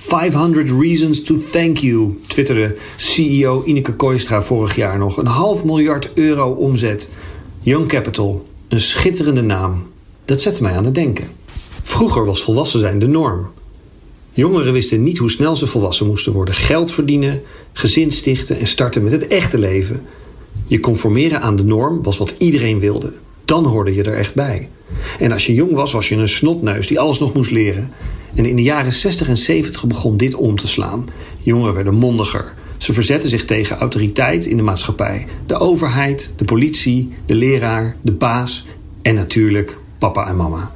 [0.03, 5.17] 500 reasons to thank you, twitterde CEO Ineke Kooistra vorig jaar nog.
[5.17, 7.11] Een half miljard euro omzet.
[7.59, 9.87] Young Capital, een schitterende naam.
[10.25, 11.29] Dat zette mij aan het denken.
[11.83, 13.51] Vroeger was volwassen zijn de norm.
[14.31, 16.55] Jongeren wisten niet hoe snel ze volwassen moesten worden.
[16.55, 20.07] Geld verdienen, gezin stichten en starten met het echte leven.
[20.67, 23.13] Je conformeren aan de norm was wat iedereen wilde.
[23.45, 24.69] Dan hoorde je er echt bij.
[25.19, 27.91] En als je jong was, was je een snotneus die alles nog moest leren.
[28.35, 31.05] En in de jaren 60 en 70 begon dit om te slaan.
[31.39, 32.55] Jongeren werden mondiger.
[32.79, 35.27] Ze verzetten zich tegen autoriteit in de maatschappij.
[35.47, 38.67] De overheid, de politie, de leraar, de baas
[39.03, 40.73] en natuurlijk papa en mama.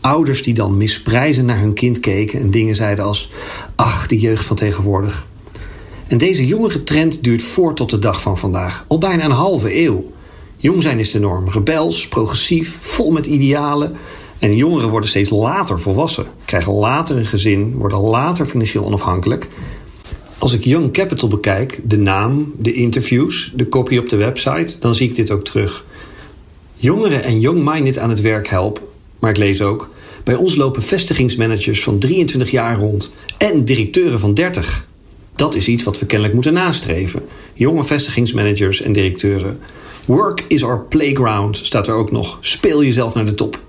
[0.00, 3.30] Ouders die dan misprijzen naar hun kind keken en dingen zeiden als:
[3.74, 5.26] Ach, die jeugd van tegenwoordig.
[6.06, 9.80] En deze jongere trend duurt voort tot de dag van vandaag, al bijna een halve
[9.80, 10.10] eeuw.
[10.62, 13.96] Jong zijn is de norm, rebels, progressief, vol met idealen.
[14.38, 19.48] En jongeren worden steeds later volwassen, krijgen later een gezin, worden later financieel onafhankelijk.
[20.38, 24.94] Als ik Young Capital bekijk, de naam, de interviews, de copy op de website, dan
[24.94, 25.84] zie ik dit ook terug.
[26.74, 28.82] Jongeren en young-minded aan het werk helpen,
[29.18, 29.90] maar ik lees ook:
[30.24, 34.86] bij ons lopen vestigingsmanagers van 23 jaar rond en directeuren van 30.
[35.42, 37.22] Dat is iets wat we kennelijk moeten nastreven.
[37.52, 39.58] Jonge vestigingsmanagers en directeuren.
[40.04, 42.38] Work is our playground, staat er ook nog.
[42.40, 43.60] Speel jezelf naar de top.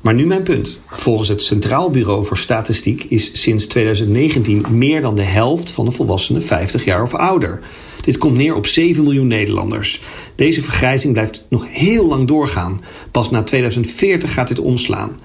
[0.00, 0.80] Maar nu mijn punt.
[0.86, 5.90] Volgens het Centraal Bureau voor Statistiek is sinds 2019 meer dan de helft van de
[5.90, 7.60] volwassenen 50 jaar of ouder.
[8.04, 10.00] Dit komt neer op 7 miljoen Nederlanders.
[10.34, 12.80] Deze vergrijzing blijft nog heel lang doorgaan.
[13.10, 15.16] Pas na 2040 gaat dit omslaan.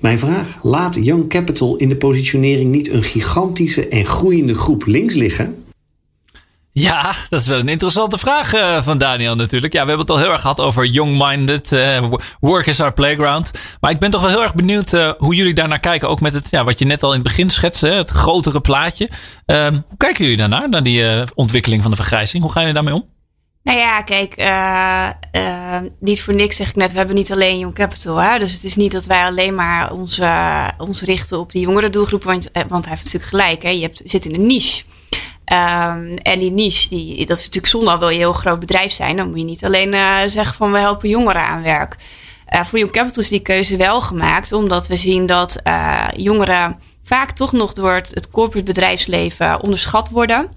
[0.00, 5.14] Mijn vraag: laat Young Capital in de positionering niet een gigantische en groeiende groep links
[5.14, 5.64] liggen?
[6.78, 9.72] Ja, dat is wel een interessante vraag uh, van Daniel natuurlijk.
[9.72, 11.72] Ja, we hebben het al heel erg gehad over young-minded.
[11.72, 13.50] Uh, work is our playground.
[13.80, 16.08] Maar ik ben toch wel heel erg benieuwd uh, hoe jullie daarnaar kijken.
[16.08, 19.10] Ook met het, ja, wat je net al in het begin schetste, het grotere plaatje.
[19.46, 22.42] Ehm, hoe kijken jullie daarnaar, naar die ontwikkeling van de vergrijzing?
[22.42, 23.15] Hoe gaan jullie daarmee om?
[23.66, 24.36] Nou ja, kijk,
[26.00, 28.16] niet voor niks zeg ik net, we hebben niet alleen Young Capital.
[28.16, 28.38] Hè?
[28.38, 30.20] Dus het is niet dat wij alleen maar ons,
[30.78, 32.22] ons richten op die jongere doelgroep.
[32.22, 33.68] Want, want hij heeft natuurlijk gelijk, hè?
[33.68, 34.82] je hebt, zit in een niche.
[35.52, 37.90] Um, en die niche, die, dat is natuurlijk zonde.
[37.90, 39.94] Al wil je een heel groot bedrijf zijn, dan moet je niet alleen
[40.30, 41.96] zeggen van we helpen jongeren aan werk.
[42.46, 45.62] Voor Young Capital is die keuze wel gemaakt, omdat we zien dat
[46.16, 50.48] jongeren vaak toch nog door het, het corporate bedrijfsleven onderschat worden.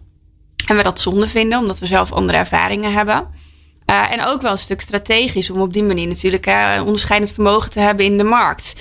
[0.69, 3.27] En we dat zonde vinden, omdat we zelf andere ervaringen hebben.
[3.85, 7.79] en ook wel een stuk strategisch om op die manier natuurlijk een onderscheidend vermogen te
[7.79, 8.75] hebben in de markt.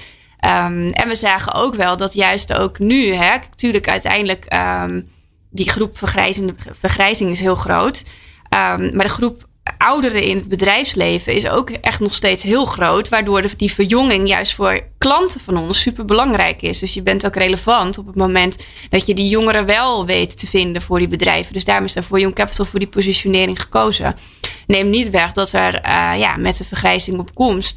[0.44, 4.54] Um, en we zagen ook wel dat juist ook nu, hè, natuurlijk uiteindelijk.
[4.82, 5.10] Um,
[5.50, 5.98] die groep
[6.70, 8.04] vergrijzing is heel groot.
[8.54, 9.47] Um, maar de groep
[9.78, 13.08] ouderen in het bedrijfsleven is ook echt nog steeds heel groot.
[13.08, 16.78] Waardoor die verjonging juist voor klanten van ons super belangrijk is.
[16.78, 20.46] Dus je bent ook relevant op het moment dat je die jongeren wel weet te
[20.46, 21.52] vinden voor die bedrijven.
[21.52, 24.16] Dus daarom is daar voor Young Capital voor die positionering gekozen.
[24.66, 27.76] Neem niet weg dat er uh, ja, met de vergrijzing op komst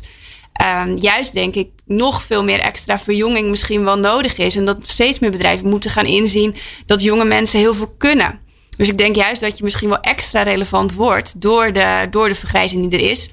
[0.84, 4.56] Um, juist denk ik nog veel meer extra verjonging misschien wel nodig is.
[4.56, 8.40] En dat steeds meer bedrijven moeten gaan inzien dat jonge mensen heel veel kunnen.
[8.78, 12.36] Dus ik denk juist dat je misschien wel extra relevant wordt door de, door de
[12.36, 13.30] vergrijzing die er is.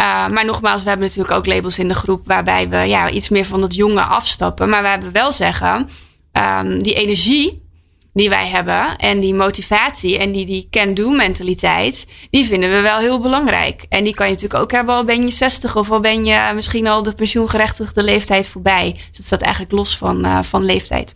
[0.00, 3.28] Uh, maar nogmaals, we hebben natuurlijk ook labels in de groep waarbij we ja, iets
[3.28, 4.68] meer van dat jonge afstappen.
[4.68, 5.88] Maar we hebben wel zeggen,
[6.32, 7.62] um, die energie
[8.14, 12.98] die wij hebben en die motivatie en die, die can-do mentaliteit, die vinden we wel
[12.98, 13.84] heel belangrijk.
[13.88, 16.52] En die kan je natuurlijk ook hebben al ben je 60 of al ben je
[16.54, 18.92] misschien al de pensioengerechtigde leeftijd voorbij.
[18.92, 21.14] Dus dat staat eigenlijk los van, uh, van leeftijd.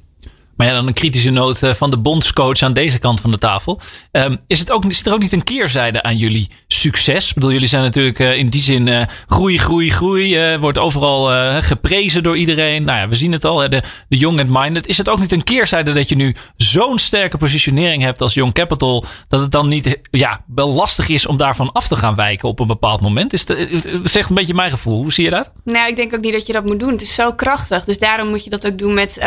[0.56, 3.38] Maar ja, dan een kritische noot eh, van de bondscoach aan deze kant van de
[3.38, 3.80] tafel.
[4.12, 7.28] Um, is, het ook, is er ook niet een keerzijde aan jullie succes?
[7.28, 10.58] Ik bedoel, jullie zijn natuurlijk uh, in die zin uh, groei, groei, groei.
[10.58, 11.24] wordt overal
[11.62, 12.84] geprezen door iedereen.
[12.84, 14.86] Nou ja, we zien het al, de, de young and minded.
[14.86, 18.52] Is het ook niet een keerzijde dat je nu zo'n sterke positionering hebt als Young
[18.52, 22.48] Capital, dat het dan niet ja, wel lastig is om daarvan af te gaan wijken
[22.48, 23.32] op een bepaald moment?
[23.32, 25.02] Is het, het zegt een beetje mijn gevoel.
[25.02, 25.52] Hoe zie je dat?
[25.64, 26.92] Nou, ik denk ook niet dat je dat moet doen.
[26.92, 27.84] Het is zo krachtig.
[27.84, 29.18] Dus daarom moet je dat ook doen met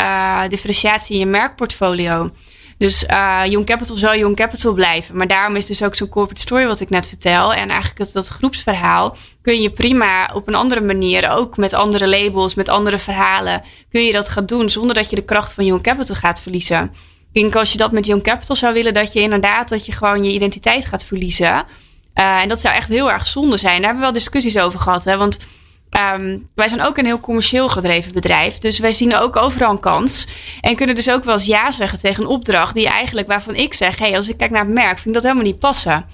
[0.49, 2.29] differentiatie je merkportfolio.
[2.79, 5.17] Dus uh, Young Capital zal Young Capital blijven.
[5.17, 7.53] Maar daarom is dus ook zo'n corporate story wat ik net vertel.
[7.53, 12.07] En eigenlijk dat, dat groepsverhaal kun je prima op een andere manier, ook met andere
[12.07, 15.65] labels, met andere verhalen, kun je dat gaan doen zonder dat je de kracht van
[15.65, 16.91] Young Capital gaat verliezen.
[17.31, 19.91] Ik denk als je dat met Young Capital zou willen, dat je inderdaad dat je
[19.91, 21.65] gewoon je identiteit gaat verliezen.
[22.15, 23.75] Uh, en dat zou echt heel erg zonde zijn.
[23.75, 25.03] Daar hebben we wel discussies over gehad.
[25.03, 25.17] Hè?
[25.17, 25.39] Want
[25.91, 28.57] um, wij zijn ook een heel commercieel gedreven bedrijf.
[28.57, 30.27] Dus wij zien ook overal een kans.
[30.61, 33.73] En kunnen dus ook wel eens ja zeggen tegen een opdracht die eigenlijk waarvan ik
[33.73, 36.05] zeg: hey, als ik kijk naar het merk, vind ik dat helemaal niet passen.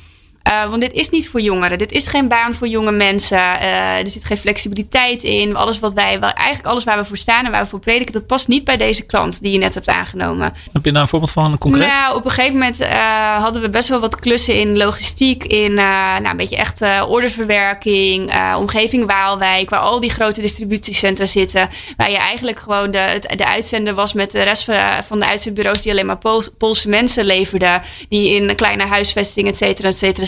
[0.47, 1.77] Uh, want dit is niet voor jongeren.
[1.77, 3.38] Dit is geen baan voor jonge mensen.
[3.38, 5.55] Uh, er zit geen flexibiliteit in.
[5.55, 8.13] Alles wat wij, wel, eigenlijk alles waar we voor staan en waar we voor prediken,
[8.13, 10.53] dat past niet bij deze klant die je net hebt aangenomen.
[10.73, 11.88] Heb je daar een voorbeeld van, concreet?
[11.88, 15.73] Nou, op een gegeven moment uh, hadden we best wel wat klussen in logistiek, in
[15.73, 21.69] nou, een beetje echt orderverwerking, omgeving Waalwijk, waar al die grote distributiecentra zitten.
[21.97, 24.67] Waar je eigenlijk gewoon de, de uitzender was met de rest
[25.08, 27.81] van de uitzendbureaus die alleen maar Poolse mensen leverden.
[28.10, 30.25] Die in kleine huisvesting, et cetera, et cetera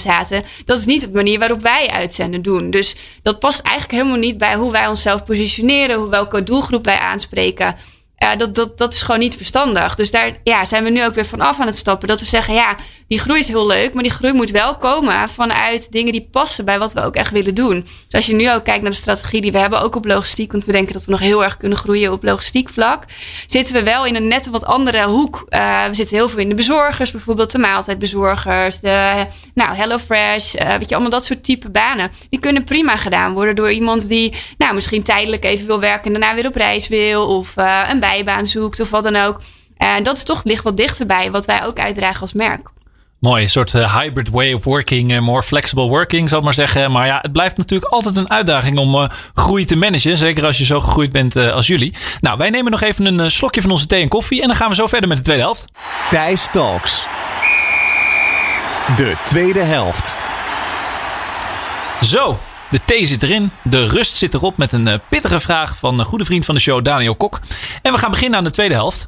[0.66, 2.70] dat is niet de manier waarop wij uitzenden doen.
[2.70, 7.76] Dus dat past eigenlijk helemaal niet bij hoe wij onszelf positioneren, welke doelgroep wij aanspreken.
[8.18, 9.96] Ja, dat, dat, dat is gewoon niet verstandig.
[9.96, 12.08] Dus daar ja, zijn we nu ook weer vanaf aan het stappen.
[12.08, 12.76] Dat we zeggen, ja,
[13.08, 16.66] die groei is heel leuk, maar die groei moet wel komen vanuit dingen die passen
[16.66, 17.82] bij wat we ook echt willen doen.
[17.82, 20.52] Dus als je nu ook kijkt naar de strategie die we hebben, ook op logistiek,
[20.52, 23.04] want we denken dat we nog heel erg kunnen groeien op logistiek vlak,
[23.48, 25.46] zitten we wel in een net wat andere hoek.
[25.50, 30.76] Uh, we zitten heel veel in de bezorgers, bijvoorbeeld de maaltijdbezorgers, de nou, HelloFresh, uh,
[30.76, 32.10] weet je, allemaal dat soort type banen.
[32.30, 36.20] Die kunnen prima gedaan worden door iemand die nou, misschien tijdelijk even wil werken en
[36.20, 39.42] daarna weer op reis wil, of uh, een bijbaan zoekt, of wat dan ook.
[39.78, 42.70] En dat is toch ligt wat dichterbij wat wij ook uitdragen als merk.
[43.20, 46.54] Mooi, een soort uh, hybrid way of working, uh, more flexible working, zal ik maar
[46.54, 46.92] zeggen.
[46.92, 50.18] Maar ja, het blijft natuurlijk altijd een uitdaging om uh, groei te managen.
[50.18, 51.94] Zeker als je zo gegroeid bent als jullie.
[52.22, 54.42] Nou, wij nemen nog even een slokje van onze thee en koffie.
[54.42, 55.66] En dan gaan we zo verder met de tweede helft.
[56.10, 57.08] Thijs Talks.
[58.96, 60.16] De tweede helft.
[62.02, 63.52] Zo, de thee zit erin.
[63.64, 66.84] De rust zit erop met een pittige vraag van een goede vriend van de show,
[66.84, 67.40] Daniel Kok.
[67.82, 69.08] En we gaan beginnen aan de tweede helft.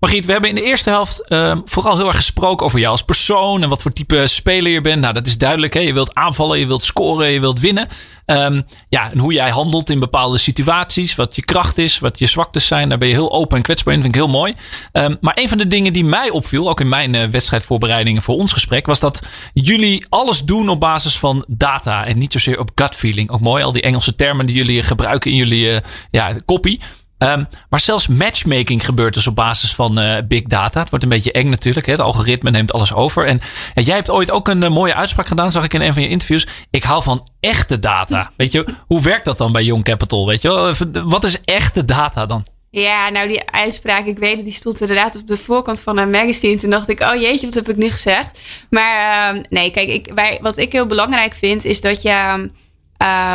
[0.00, 3.02] Margriet, we hebben in de eerste helft uh, vooral heel erg gesproken over jou als
[3.02, 5.00] persoon en wat voor type speler je bent.
[5.00, 5.74] Nou, dat is duidelijk.
[5.74, 5.80] Hè?
[5.80, 7.88] Je wilt aanvallen, je wilt scoren, je wilt winnen.
[8.26, 12.26] Um, ja, en hoe jij handelt in bepaalde situaties, wat je kracht is, wat je
[12.26, 12.88] zwaktes zijn.
[12.88, 14.00] Daar ben je heel open en kwetsbaar in.
[14.00, 14.54] Dat vind ik heel mooi.
[14.92, 18.36] Um, maar een van de dingen die mij opviel, ook in mijn uh, wedstrijdvoorbereidingen voor
[18.36, 19.20] ons gesprek, was dat
[19.52, 23.30] jullie alles doen op basis van data en niet zozeer op gut feeling.
[23.30, 25.78] Ook mooi, al die Engelse termen die jullie gebruiken in jullie uh,
[26.10, 26.78] ja, copy.
[27.24, 30.80] Um, maar zelfs matchmaking gebeurt dus op basis van uh, big data.
[30.80, 31.86] Het wordt een beetje eng natuurlijk.
[31.86, 31.92] Hè?
[31.92, 33.26] Het algoritme neemt alles over.
[33.26, 33.40] En,
[33.74, 36.02] en jij hebt ooit ook een uh, mooie uitspraak gedaan, zag ik in een van
[36.02, 36.46] je interviews.
[36.70, 38.30] Ik hou van echte data.
[38.36, 40.26] Weet je, hoe werkt dat dan bij Young Capital?
[40.26, 40.74] Weet je,
[41.06, 42.46] wat is echte data dan?
[42.70, 46.10] Ja, nou die uitspraak, ik weet het, die stond inderdaad op de voorkant van een
[46.10, 46.56] magazine.
[46.56, 48.40] Toen dacht ik, oh jeetje, wat heb ik nu gezegd?
[48.70, 52.48] Maar uh, nee, kijk, ik, wij, wat ik heel belangrijk vind, is dat je...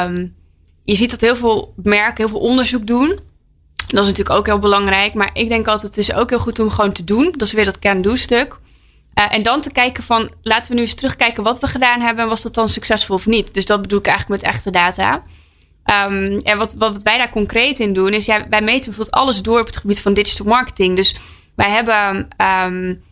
[0.07, 0.35] Um,
[0.83, 3.19] je ziet dat heel veel merken heel veel onderzoek doen.
[3.87, 5.13] Dat is natuurlijk ook heel belangrijk.
[5.13, 7.31] Maar ik denk altijd, het is ook heel goed om gewoon te doen.
[7.31, 8.57] Dat is weer dat can-do-stuk.
[9.19, 12.23] Uh, en dan te kijken van, laten we nu eens terugkijken wat we gedaan hebben.
[12.23, 13.53] En was dat dan succesvol of niet?
[13.53, 15.23] Dus dat bedoel ik eigenlijk met echte data.
[15.85, 19.59] Um, en wat, wat wij daar concreet in doen, is wij meten bijvoorbeeld alles door
[19.59, 20.95] op het gebied van digital marketing.
[20.95, 21.15] Dus
[21.55, 22.27] wij hebben
[22.65, 23.03] um,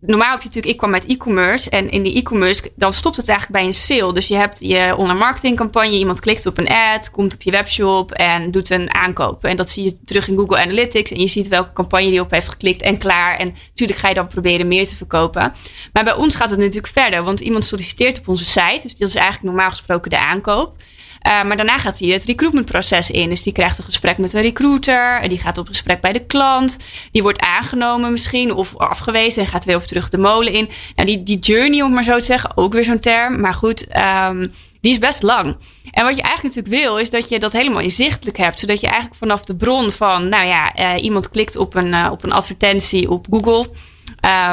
[0.00, 1.70] normaal heb je natuurlijk, ik kwam met e-commerce.
[1.70, 4.12] En in die e-commerce, dan stopt het eigenlijk bij een sale.
[4.12, 5.98] Dus je hebt je online marketingcampagne.
[5.98, 9.44] Iemand klikt op een ad, komt op je webshop en doet een aankoop.
[9.44, 11.10] En dat zie je terug in Google Analytics.
[11.10, 13.38] En je ziet welke campagne die op heeft geklikt en klaar.
[13.38, 15.52] En natuurlijk ga je dan proberen meer te verkopen.
[15.92, 17.24] Maar bij ons gaat het natuurlijk verder.
[17.24, 18.80] Want iemand solliciteert op onze site.
[18.82, 20.76] Dus dat is eigenlijk normaal gesproken de aankoop.
[21.26, 23.28] Uh, maar daarna gaat hij het recruitmentproces in.
[23.28, 25.28] Dus die krijgt een gesprek met een recruiter.
[25.28, 26.78] Die gaat op gesprek bij de klant.
[27.12, 30.68] Die wordt aangenomen misschien of afgewezen en gaat weer op terug de molen in.
[30.94, 33.40] Nou, die, die journey, om maar zo te zeggen, ook weer zo'n term.
[33.40, 33.86] Maar goed,
[34.28, 35.56] um, die is best lang.
[35.90, 38.58] En wat je eigenlijk natuurlijk wil, is dat je dat helemaal inzichtelijk hebt.
[38.58, 42.08] Zodat je eigenlijk vanaf de bron van, nou ja, uh, iemand klikt op een, uh,
[42.10, 43.70] op een advertentie op Google.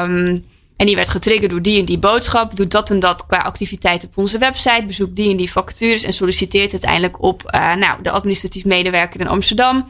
[0.02, 0.44] Um,
[0.76, 2.56] en die werd getriggerd door die en die boodschap.
[2.56, 4.84] Doet dat en dat qua activiteit op onze website.
[4.86, 6.02] Bezoekt die en die vacatures.
[6.02, 9.88] En solliciteert uiteindelijk op uh, nou, de administratief medewerker in Amsterdam.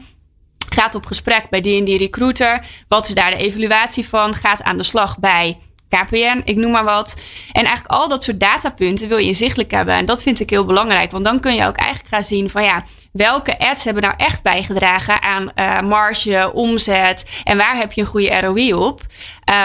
[0.69, 2.65] Gaat op gesprek bij die en die recruiter.
[2.87, 4.33] Wat is daar de evaluatie van?
[4.33, 5.57] Gaat aan de slag bij
[5.89, 7.21] KPN, ik noem maar wat.
[7.51, 9.93] En eigenlijk al dat soort datapunten wil je inzichtelijk hebben.
[9.93, 11.11] En dat vind ik heel belangrijk.
[11.11, 14.43] Want dan kun je ook eigenlijk gaan zien van ja, welke ads hebben nou echt
[14.43, 19.01] bijgedragen aan uh, marge, omzet en waar heb je een goede ROI op?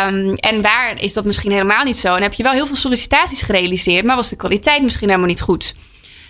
[0.07, 2.15] Um, en waar is dat misschien helemaal niet zo?
[2.15, 5.41] En heb je wel heel veel sollicitaties gerealiseerd, maar was de kwaliteit misschien helemaal niet
[5.41, 5.75] goed?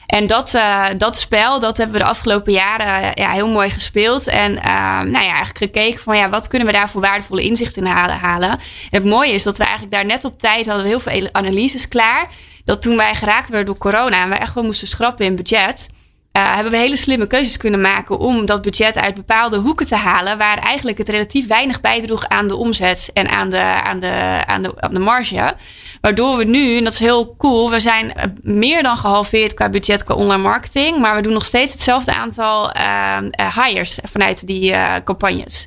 [0.06, 4.26] En dat, uh, dat spel, dat hebben we de afgelopen jaren ja, heel mooi gespeeld.
[4.26, 4.64] En uh,
[5.00, 8.50] nou ja, eigenlijk gekeken van ja, wat kunnen we daar voor waardevolle inzichten in halen.
[8.50, 8.58] En
[8.90, 12.28] het mooie is dat we eigenlijk daar net op tijd hadden heel veel analyses klaar.
[12.64, 15.88] Dat toen wij geraakt werden door corona en we echt wel moesten schrappen in budget
[16.32, 19.96] uh, hebben we hele slimme keuzes kunnen maken om dat budget uit bepaalde hoeken te
[19.96, 24.42] halen, waar eigenlijk het relatief weinig bijdroeg aan de omzet en aan de, aan de,
[24.46, 25.54] aan de, aan de marge.
[26.00, 29.68] Waardoor we nu, en dat is heel cool, we zijn eh, meer dan gehalveerd qua
[29.68, 33.18] budget qua online marketing, maar we doen nog steeds hetzelfde aantal uh,
[33.54, 35.66] hires vanuit die campagnes.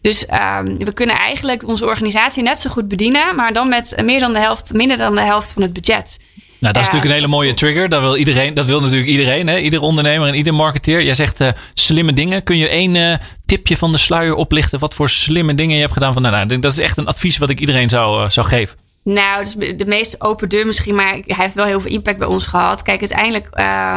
[0.00, 4.20] Dus um, we kunnen eigenlijk onze organisatie net zo goed bedienen, maar dan met meer
[4.20, 6.18] dan de helft, minder dan de helft van het budget.
[6.64, 7.88] Nou, dat is natuurlijk een hele mooie trigger.
[7.88, 9.58] Dat wil, iedereen, dat wil natuurlijk iedereen, hè?
[9.58, 11.02] ieder ondernemer en ieder marketeer.
[11.02, 12.42] Jij zegt uh, slimme dingen.
[12.42, 13.14] Kun je één uh,
[13.46, 14.78] tipje van de sluier oplichten?
[14.78, 16.12] Wat voor slimme dingen je hebt gedaan?
[16.12, 18.78] Van, nou, nou, dat is echt een advies wat ik iedereen zou, uh, zou geven.
[19.02, 22.28] Nou, dus de meest open deur misschien, maar hij heeft wel heel veel impact bij
[22.28, 22.82] ons gehad.
[22.82, 23.48] Kijk, uiteindelijk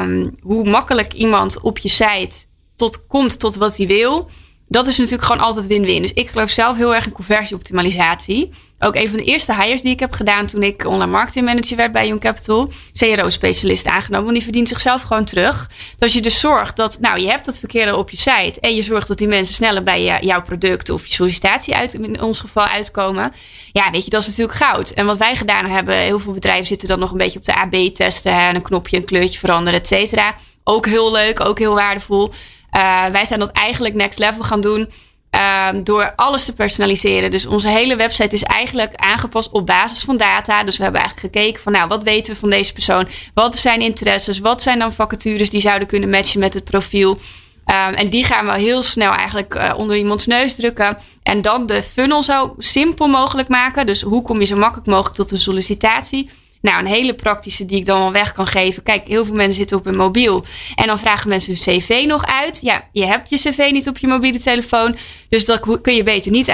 [0.03, 2.35] um, hoe makkelijk iemand op je site
[2.75, 4.29] tot, komt tot wat hij wil
[4.67, 6.01] dat is natuurlijk gewoon altijd win-win.
[6.01, 8.49] Dus ik geloof zelf heel erg in conversieoptimalisatie.
[8.79, 11.77] Ook een van de eerste hires die ik heb gedaan toen ik online marketing manager
[11.77, 12.71] werd bij Young Capital.
[12.91, 15.69] CRO-specialist aangenomen, want die verdient zichzelf gewoon terug.
[15.99, 18.59] Als je dus zorgt dat, nou, je hebt dat verkeerde op je site.
[18.59, 22.21] En je zorgt dat die mensen sneller bij jouw product of je sollicitatie uit, in
[22.21, 23.33] ons geval uitkomen.
[23.71, 24.89] Ja, weet je, dat is natuurlijk goud.
[24.89, 27.55] En wat wij gedaan hebben, heel veel bedrijven zitten dan nog een beetje op de
[27.55, 28.31] AB-testen.
[28.31, 30.35] En een knopje, een kleurtje veranderen, et cetera.
[30.63, 32.31] Ook heel leuk, ook heel waardevol.
[32.71, 34.89] Uh, wij zijn dat eigenlijk next level gaan doen.
[35.31, 37.31] Uh, door alles te personaliseren.
[37.31, 40.63] Dus onze hele website is eigenlijk aangepast op basis van data.
[40.63, 43.07] Dus we hebben eigenlijk gekeken van nou, wat weten we van deze persoon?
[43.33, 44.39] Wat zijn interesses?
[44.39, 47.11] Wat zijn dan vacatures die zouden kunnen matchen met het profiel?
[47.11, 50.97] Um, en die gaan we heel snel eigenlijk uh, onder iemands neus drukken.
[51.23, 53.85] En dan de funnel zo simpel mogelijk maken.
[53.85, 56.29] Dus hoe kom je zo makkelijk mogelijk tot een sollicitatie?
[56.61, 58.83] Nou, een hele praktische die ik dan wel weg kan geven.
[58.83, 60.45] Kijk, heel veel mensen zitten op hun mobiel.
[60.75, 62.59] En dan vragen mensen hun cv nog uit.
[62.61, 64.97] Ja, je hebt je cv niet op je mobiele telefoon.
[65.29, 66.51] Dus dat kun je beter niet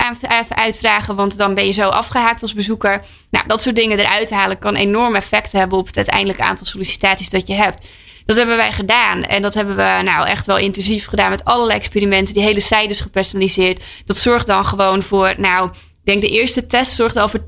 [0.50, 1.16] uitvragen.
[1.16, 3.02] Want dan ben je zo afgehaakt als bezoeker.
[3.30, 7.30] Nou, dat soort dingen eruit halen kan enorm effect hebben op het uiteindelijke aantal sollicitaties
[7.30, 7.88] dat je hebt.
[8.26, 9.24] Dat hebben wij gedaan.
[9.24, 12.34] En dat hebben we nou echt wel intensief gedaan met allerlei experimenten.
[12.34, 13.84] Die hele cijfers gepersonaliseerd.
[14.06, 15.70] Dat zorgt dan gewoon voor, nou,
[16.04, 17.44] denk de eerste test zorgde al voor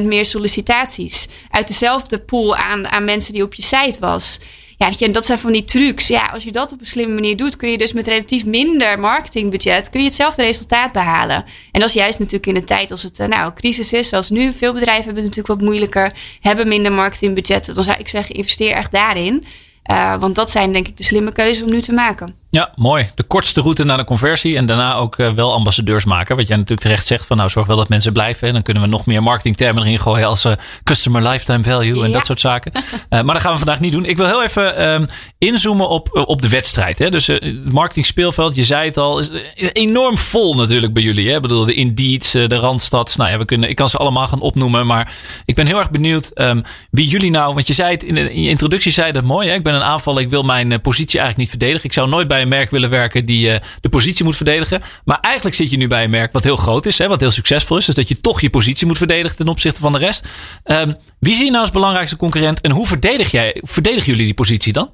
[0.00, 1.28] 80% meer sollicitaties.
[1.50, 4.38] Uit dezelfde pool aan, aan mensen die op je site was.
[4.82, 6.06] Ja, weet je, en dat zijn van die trucs.
[6.06, 8.98] Ja, als je dat op een slimme manier doet, kun je dus met relatief minder
[8.98, 11.44] marketingbudget kun je hetzelfde resultaat behalen.
[11.72, 14.30] En dat is juist natuurlijk in een tijd als het eh, nou crisis is, zoals
[14.30, 14.52] nu.
[14.52, 17.74] Veel bedrijven hebben het natuurlijk wat moeilijker, hebben minder marketingbudget.
[17.74, 19.44] Dan zou ik zeggen, investeer echt daarin.
[19.90, 22.41] Uh, want dat zijn denk ik de slimme keuzes om nu te maken.
[22.54, 23.10] Ja, mooi.
[23.14, 26.36] De kortste route naar de conversie en daarna ook uh, wel ambassadeurs maken.
[26.36, 28.46] Wat jij natuurlijk terecht zegt van nou zorg wel dat mensen blijven.
[28.48, 30.52] En dan kunnen we nog meer marketingtermen erin gooien als uh,
[30.84, 32.12] customer lifetime value en ja.
[32.12, 32.72] dat soort zaken.
[33.08, 34.04] maar dat gaan we vandaag niet doen.
[34.04, 35.06] Ik wil heel even ehm,
[35.38, 36.98] inzoomen op, op de wedstrijd.
[36.98, 37.10] Hè?
[37.10, 41.28] Dus het marketing speelveld, je zei het al, is, is enorm vol natuurlijk bij jullie.
[41.28, 41.36] Hè?
[41.36, 43.16] Ik bedoel, de Indeeds, de Randstads.
[43.16, 44.86] Nou ja, we kunnen, ik kan ze allemaal gaan opnoemen.
[44.86, 45.12] Maar
[45.44, 48.42] ik ben heel erg benieuwd um, wie jullie nou, want je zei het in, in
[48.42, 49.48] je introductie, zei dat mooi.
[49.48, 49.54] Hè?
[49.54, 51.84] Ik ben een aanvaller, ik wil mijn positie eigenlijk niet verdedigen.
[51.84, 54.82] Ik zou nooit bij een merk willen werken die uh, de positie moet verdedigen.
[55.04, 57.30] Maar eigenlijk zit je nu bij een merk wat heel groot is, hè, wat heel
[57.30, 57.84] succesvol is.
[57.84, 60.24] Dus dat je toch je positie moet verdedigen ten opzichte van de rest.
[60.64, 64.34] Um, wie zie je nou als belangrijkste concurrent en hoe verdedig jij, verdedigen jullie die
[64.34, 64.90] positie dan?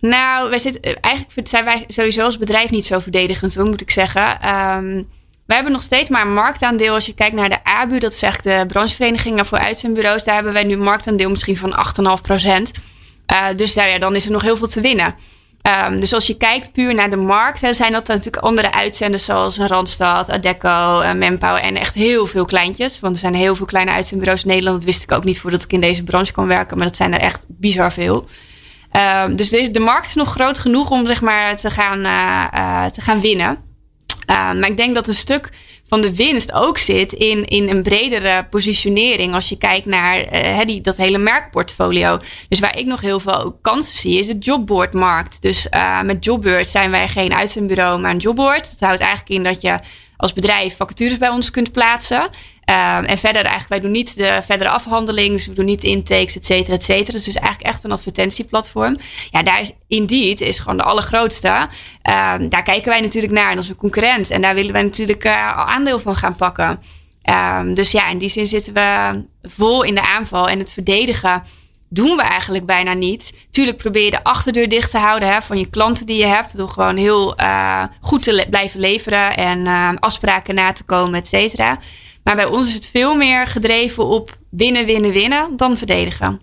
[0.00, 3.90] Nou, wij zitten, eigenlijk zijn wij sowieso als bedrijf niet zo verdedigend, hoor, moet ik
[3.90, 4.48] zeggen.
[4.48, 5.08] Um,
[5.48, 6.94] we hebben nog steeds maar een marktaandeel.
[6.94, 10.24] Als je kijkt naar de ABU, dat is eigenlijk de brancheverenigingen voor uitzendbureaus.
[10.24, 11.76] Daar hebben wij nu een marktaandeel misschien van
[12.18, 12.72] 8,5 procent.
[13.32, 15.14] Uh, dus daar, ja, dan is er nog heel veel te winnen.
[15.68, 19.24] Um, dus als je kijkt puur naar de markt, hè, zijn dat natuurlijk andere uitzenders
[19.24, 23.00] zoals Randstad, Adecco, uh, Manpower en echt heel veel kleintjes.
[23.00, 24.76] Want er zijn heel veel kleine uitzendbureaus in Nederland.
[24.76, 27.14] Dat wist ik ook niet voordat ik in deze branche kon werken, maar dat zijn
[27.14, 28.26] er echt bizar veel.
[29.24, 32.84] Um, dus de markt is nog groot genoeg om zeg maar, te, gaan, uh, uh,
[32.84, 33.48] te gaan winnen.
[33.48, 35.50] Um, maar ik denk dat een stuk
[35.88, 39.34] van de winst ook zit in, in een bredere positionering.
[39.34, 42.18] Als je kijkt naar uh, die, dat hele merkportfolio.
[42.48, 45.42] Dus waar ik nog heel veel kansen zie, is de jobboardmarkt.
[45.42, 48.70] Dus uh, met Jobboard zijn wij geen uitzendbureau, maar een jobboard.
[48.70, 49.78] Dat houdt eigenlijk in dat je
[50.16, 52.28] als bedrijf vacatures bij ons kunt plaatsen.
[52.70, 55.88] Um, en verder eigenlijk, wij doen niet de verdere afhandeling, dus we doen niet de
[55.88, 57.18] intakes, et cetera, et cetera.
[57.18, 58.96] Dus eigenlijk echt een advertentieplatform.
[59.30, 61.48] Ja, daar is Indeed is gewoon de allergrootste.
[61.48, 64.30] Um, daar kijken wij natuurlijk naar en dat is een concurrent.
[64.30, 66.82] En daar willen wij natuurlijk uh, aandeel van gaan pakken.
[67.58, 71.42] Um, dus ja, in die zin zitten we vol in de aanval en het verdedigen
[71.90, 73.34] doen we eigenlijk bijna niet.
[73.50, 76.56] Tuurlijk probeer je de achterdeur dicht te houden hè, van je klanten die je hebt.
[76.56, 81.28] Door gewoon heel uh, goed te blijven leveren en uh, afspraken na te komen, et
[81.28, 81.78] cetera.
[82.28, 86.40] Maar bij ons is het veel meer gedreven op winnen, winnen, winnen dan verdedigen.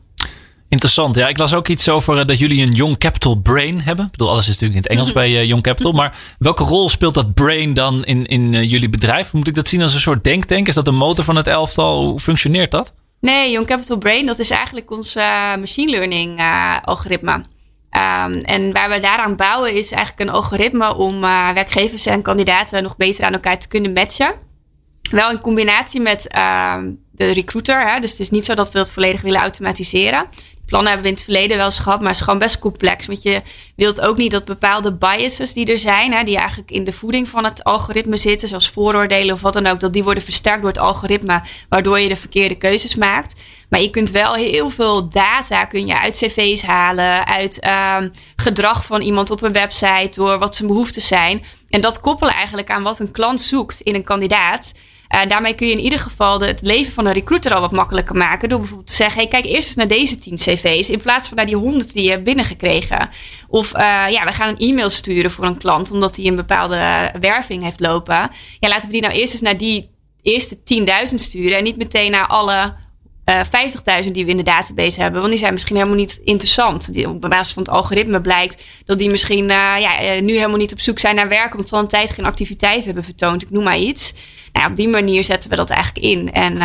[0.69, 1.15] Interessant.
[1.15, 4.05] Ja, ik las ook iets over eh, dat jullie een Young Capital Brain hebben.
[4.05, 5.91] Ik bedoel, alles is natuurlijk in het Engels bij uh, Young Capital.
[5.91, 9.33] Maar welke rol speelt dat brain dan in, in uh, jullie bedrijf?
[9.33, 10.67] Moet ik dat zien als een soort denktank?
[10.67, 12.05] Is dat de motor van het elftal?
[12.05, 12.93] Hoe functioneert dat?
[13.19, 15.15] Nee, Young Capital Brain, dat is eigenlijk ons
[15.59, 16.41] machine learning
[16.83, 17.31] algoritme.
[17.33, 21.21] Um, en waar we daaraan bouwen is eigenlijk een algoritme om
[21.53, 24.33] werkgevers en kandidaten nog beter aan elkaar te kunnen matchen.
[25.11, 27.89] Wel in combinatie met ehm, de recruiter.
[27.89, 27.99] Hè?
[27.99, 30.27] Dus het is niet zo dat we dat volledig willen automatiseren
[30.65, 33.07] plannen hebben we in het verleden wel eens gehad, maar het is gewoon best complex.
[33.07, 33.41] Want je
[33.75, 37.27] wilt ook niet dat bepaalde biases die er zijn, hè, die eigenlijk in de voeding
[37.29, 40.69] van het algoritme zitten, zoals vooroordelen of wat dan ook, dat die worden versterkt door
[40.69, 43.41] het algoritme, waardoor je de verkeerde keuzes maakt.
[43.69, 47.97] Maar je kunt wel heel veel data kun je uit cv's halen, uit uh,
[48.35, 51.43] gedrag van iemand op een website, door wat zijn behoeften zijn.
[51.69, 54.71] En dat koppelen eigenlijk aan wat een klant zoekt in een kandidaat.
[55.07, 57.61] En eh, daarmee kun je in ieder geval de, het leven van een recruiter al
[57.61, 58.49] wat makkelijker maken.
[58.49, 60.89] Door bijvoorbeeld te zeggen: hey, kijk eerst eens naar deze 10 cv's.
[60.89, 63.09] In plaats van naar die 100 die je hebt binnengekregen.
[63.47, 65.91] Of uh, ja, we gaan een e-mail sturen voor een klant.
[65.91, 68.29] Omdat hij een bepaalde werving heeft lopen.
[68.59, 69.89] Ja, laten we die nou eerst eens naar die
[70.21, 70.57] eerste
[71.09, 71.57] 10.000 sturen.
[71.57, 72.71] En niet meteen naar alle
[73.29, 75.19] uh, eh, 50.000 die we in de database hebben.
[75.19, 76.93] Want die zijn misschien helemaal niet interessant.
[76.93, 80.71] Die, op basis van het algoritme blijkt dat die misschien uh, ja, nu helemaal niet
[80.71, 81.51] op zoek zijn naar werk.
[81.51, 83.41] Omdat ze al een tijd geen activiteit hebben vertoond.
[83.41, 84.13] Ik noem maar iets
[84.53, 86.33] nou, op die manier zetten we dat eigenlijk in.
[86.33, 86.57] En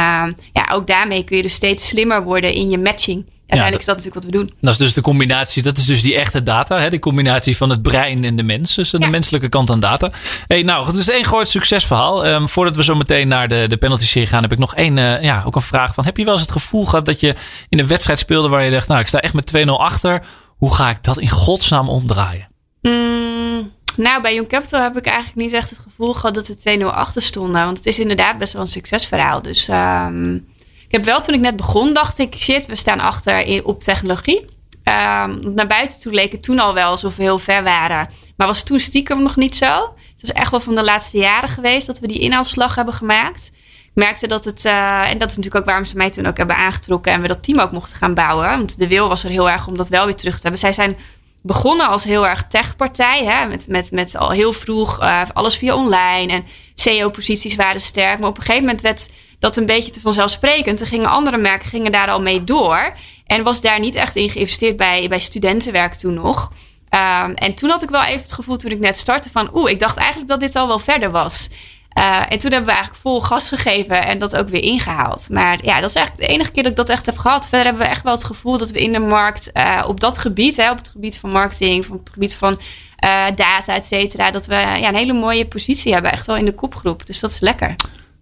[0.53, 3.25] ja, ook daarmee kun je dus steeds slimmer worden in je matching.
[3.51, 4.59] Uiteindelijk is dat natuurlijk wat we doen.
[4.61, 6.79] Dat is dus de combinatie, dat is dus die echte data.
[6.79, 6.91] Hè?
[6.91, 8.75] De combinatie van het brein en de mens.
[8.75, 10.11] Dus de menselijke kant aan data.
[10.47, 12.27] Hey, nou, het is één groot succesverhaal.
[12.27, 14.97] Um, voordat we zo meteen naar de, de penalty serie gaan, heb ik nog één,
[14.97, 16.05] uh, ja, ook een vraag van.
[16.05, 17.35] Heb je wel eens het gevoel gehad dat je
[17.69, 20.23] in een wedstrijd speelde waar je dacht, nou, ik sta echt met 2-0 achter.
[20.57, 22.49] Hoe ga ik dat in godsnaam omdraaien?
[22.83, 26.79] Mm, nou, bij Young Capital heb ik eigenlijk niet echt het gevoel gehad dat we
[26.81, 27.65] 2-0 achter stonden.
[27.65, 29.43] Want het is inderdaad best wel een succesverhaal.
[29.43, 30.47] Dus um,
[30.91, 34.41] ik heb wel toen ik net begon, dacht ik, shit, we staan achter op technologie.
[34.41, 38.09] Um, naar buiten toe leek het toen al wel alsof we heel ver waren.
[38.36, 39.95] Maar was toen stiekem nog niet zo.
[40.12, 43.51] Het was echt wel van de laatste jaren geweest dat we die inhaalslag hebben gemaakt.
[43.84, 46.36] Ik merkte dat het, uh, en dat is natuurlijk ook waarom ze mij toen ook
[46.36, 48.49] hebben aangetrokken en we dat team ook mochten gaan bouwen.
[48.49, 50.61] Want de wil was er heel erg om dat wel weer terug te hebben.
[50.61, 50.97] Zij zijn
[51.43, 53.24] begonnen als heel erg techpartij.
[53.24, 56.32] Hè, met, met, met al heel vroeg uh, alles via online.
[56.32, 58.18] En CEO-posities waren sterk.
[58.18, 59.09] Maar op een gegeven moment werd
[59.41, 60.80] dat een beetje te vanzelfsprekend.
[60.80, 62.93] Er gingen andere merken gingen daar al mee door.
[63.26, 66.53] En was daar niet echt in geïnvesteerd bij, bij studentenwerk toen nog.
[67.24, 69.51] Um, en toen had ik wel even het gevoel toen ik net startte van...
[69.55, 71.49] oeh, ik dacht eigenlijk dat dit al wel verder was.
[71.99, 75.28] Uh, en toen hebben we eigenlijk vol gas gegeven en dat ook weer ingehaald.
[75.30, 77.49] Maar ja, dat is eigenlijk de enige keer dat ik dat echt heb gehad.
[77.49, 80.18] Verder hebben we echt wel het gevoel dat we in de markt uh, op dat
[80.18, 84.30] gebied, hè, op het gebied van marketing, op het gebied van uh, data, et cetera,
[84.30, 87.07] dat we ja, een hele mooie positie hebben, echt wel in de kopgroep.
[87.07, 87.74] Dus dat is lekker.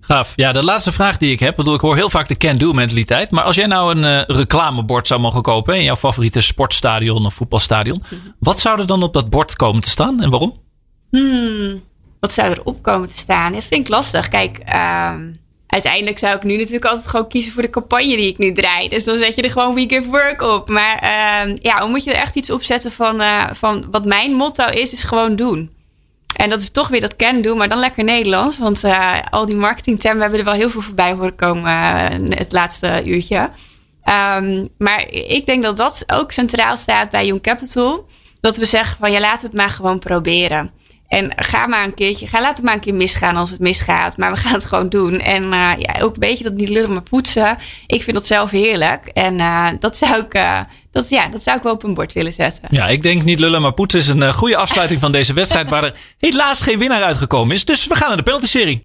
[0.08, 0.32] Gaaf.
[0.36, 1.56] Ja, de laatste vraag die ik heb.
[1.56, 3.30] Bedoel, ik hoor heel vaak de can-do mentaliteit.
[3.30, 7.34] Maar als jij nou een uh, reclamebord zou mogen kopen in jouw favoriete sportstadion of
[7.34, 8.02] voetbalstadion.
[8.08, 8.34] -hmm.
[8.38, 10.60] Wat zou er dan op dat bord komen te staan en waarom?
[11.10, 11.86] Hmm
[12.20, 13.52] wat zou er op komen te staan?
[13.52, 14.28] Dat vind ik lastig.
[14.28, 18.38] Kijk, um, uiteindelijk zou ik nu natuurlijk altijd gewoon kiezen voor de campagne die ik
[18.38, 18.88] nu draai.
[18.88, 20.68] Dus dan zet je er gewoon We Give Work op.
[20.68, 24.04] Maar uh, ja, dan moet je er echt iets op zetten van, uh, van wat
[24.04, 25.70] mijn motto is, is gewoon doen.
[26.38, 28.58] En dat is toch weer dat can doen, maar dan lekker Nederlands.
[28.58, 31.62] Want uh, al die marketingtermen hebben er wel heel veel voorbij horen komen
[32.34, 33.50] het laatste uurtje.
[34.04, 38.06] Um, maar ik denk dat dat ook centraal staat bij Young Capital.
[38.40, 40.70] Dat we zeggen van ja, laten we het maar gewoon proberen.
[41.08, 44.16] En ga maar een keertje, ga laten maar een keer misgaan als het misgaat.
[44.16, 45.18] Maar we gaan het gewoon doen.
[45.18, 47.58] En uh, ja, ook een beetje dat niet lullen maar poetsen.
[47.86, 49.04] Ik vind dat zelf heerlijk.
[49.06, 52.12] En uh, dat zou ik, uh, dat, ja, dat zou ik wel op een bord
[52.12, 52.62] willen zetten.
[52.70, 55.68] Ja, ik denk niet lullen maar poetsen is een goede afsluiting van deze wedstrijd.
[55.68, 57.64] waar er helaas geen winnaar uitgekomen is.
[57.64, 58.82] Dus we gaan naar de penalty-serie.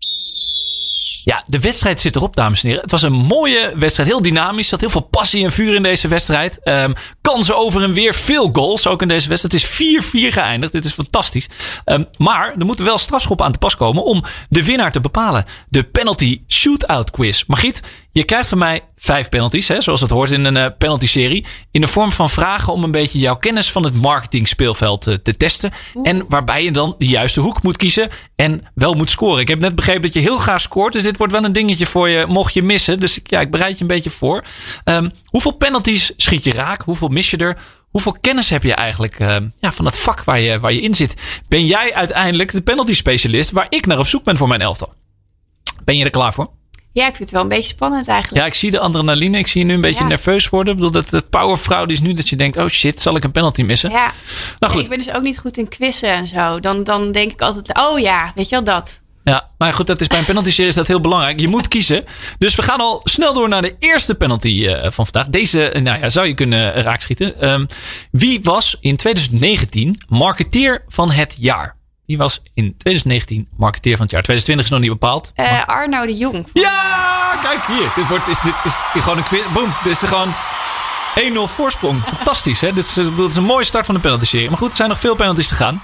[1.23, 2.81] Ja, de wedstrijd zit erop, dames en heren.
[2.81, 4.09] Het was een mooie wedstrijd.
[4.09, 4.63] Heel dynamisch.
[4.63, 6.59] Er zat heel veel passie en vuur in deze wedstrijd.
[6.63, 8.13] Um, kansen over en weer.
[8.13, 9.53] Veel goals ook in deze wedstrijd.
[9.53, 10.71] Het is 4-4 geëindigd.
[10.71, 11.49] Dit is fantastisch.
[11.85, 15.45] Um, maar er moeten wel strafschoppen aan te pas komen om de winnaar te bepalen.
[15.69, 17.43] De penalty shootout quiz.
[17.47, 17.81] Margriet,
[18.13, 21.45] je krijgt van mij vijf penalties, hè, zoals dat hoort in een uh, penalty-serie.
[21.71, 25.13] In de vorm van vragen om een beetje jouw kennis van het marketing speelveld uh,
[25.15, 25.71] te testen.
[25.95, 26.09] Oeh.
[26.09, 29.41] En waarbij je dan de juiste hoek moet kiezen en wel moet scoren.
[29.41, 30.93] Ik heb net begrepen dat je heel graag scoort.
[30.93, 32.99] Dus dit wordt wel een dingetje voor je, mocht je missen.
[32.99, 34.43] Dus ja, ik bereid je een beetje voor.
[34.85, 36.81] Um, hoeveel penalties schiet je raak?
[36.81, 37.57] Hoeveel mis je er?
[37.89, 40.95] Hoeveel kennis heb je eigenlijk uh, ja, van het vak waar je, waar je in
[40.95, 41.13] zit?
[41.47, 44.93] Ben jij uiteindelijk de penalty specialist waar ik naar op zoek ben voor mijn elftal?
[45.83, 46.61] Ben je er klaar voor?
[46.93, 48.41] Ja, ik vind het wel een beetje spannend eigenlijk.
[48.41, 49.37] Ja, ik zie de adrenaline.
[49.37, 50.09] Ik zie je nu een beetje ja.
[50.09, 50.73] nerveus worden.
[50.73, 52.57] Ik bedoel, dat het powerfraude is nu dat je denkt...
[52.57, 53.89] oh shit, zal ik een penalty missen?
[53.89, 54.11] Ja.
[54.59, 54.81] Nou goed.
[54.81, 56.59] ik ben dus ook niet goed in quizzen en zo.
[56.59, 59.01] Dan, dan denk ik altijd, oh ja, weet je wel dat.
[59.23, 61.39] Ja, maar goed, dat is bij een penalty serie is dat heel belangrijk.
[61.39, 62.05] Je moet kiezen.
[62.37, 65.27] Dus we gaan al snel door naar de eerste penalty uh, van vandaag.
[65.27, 67.51] Deze nou ja, zou je kunnen raakschieten.
[67.51, 67.67] Um,
[68.11, 71.75] wie was in 2019 marketeer van het jaar?
[72.05, 74.23] Wie was in 2019 marketeer van het jaar?
[74.23, 75.31] 2020 is nog niet bepaald.
[75.35, 76.47] Uh, Arno de Jong.
[76.53, 77.91] Ja, kijk hier.
[77.95, 79.45] Dit, wordt, is, dit is gewoon een quiz.
[79.53, 79.73] Boom.
[79.83, 80.33] Dit is gewoon
[81.19, 82.03] 1-0 voorsprong.
[82.15, 82.73] Fantastisch, hè?
[82.73, 84.49] Dit is, dit is, een mooie start van de penalty-serie.
[84.49, 85.83] Maar goed, er zijn nog veel penalties te gaan.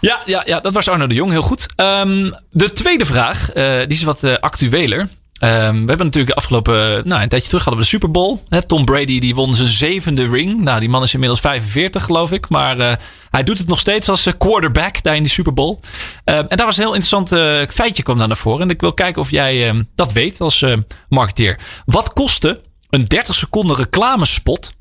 [0.00, 1.30] Ja, ja, ja dat was Arno de Jong.
[1.30, 1.68] Heel goed.
[1.76, 5.08] Um, de tweede vraag, uh, die is wat uh, actueler.
[5.40, 8.38] Um, we hebben natuurlijk de afgelopen, nou, een tijdje terug hadden we de Super Bowl.
[8.66, 10.60] Tom Brady die won zijn zevende ring.
[10.60, 12.48] Nou, die man is inmiddels 45, geloof ik.
[12.48, 12.92] Maar uh,
[13.30, 15.78] hij doet het nog steeds als quarterback daar in die Super Bowl.
[16.24, 17.28] Uh, en daar was een heel interessant
[17.72, 18.62] feitje kwam daar naar voren.
[18.62, 20.64] En ik wil kijken of jij uh, dat weet als
[21.08, 21.58] marketeer.
[21.84, 22.60] Wat kostte
[22.90, 24.72] een 30 seconden reclamespot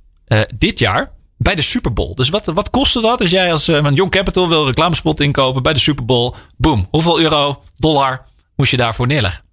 [0.58, 2.14] dit jaar bij de Super Bowl.
[2.14, 5.74] Dus wat, wat kostte dat als jij als een Young Capital wil reclamespot inkopen bij
[5.74, 6.34] de Super Bowl?
[6.58, 6.88] Boom.
[6.90, 8.26] Hoeveel euro, dollar
[8.56, 9.44] moest je daarvoor neerleggen?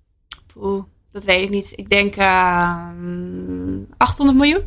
[0.57, 1.73] Oeh, dat weet ik niet.
[1.75, 2.87] Ik denk uh,
[3.97, 4.63] 800 miljoen.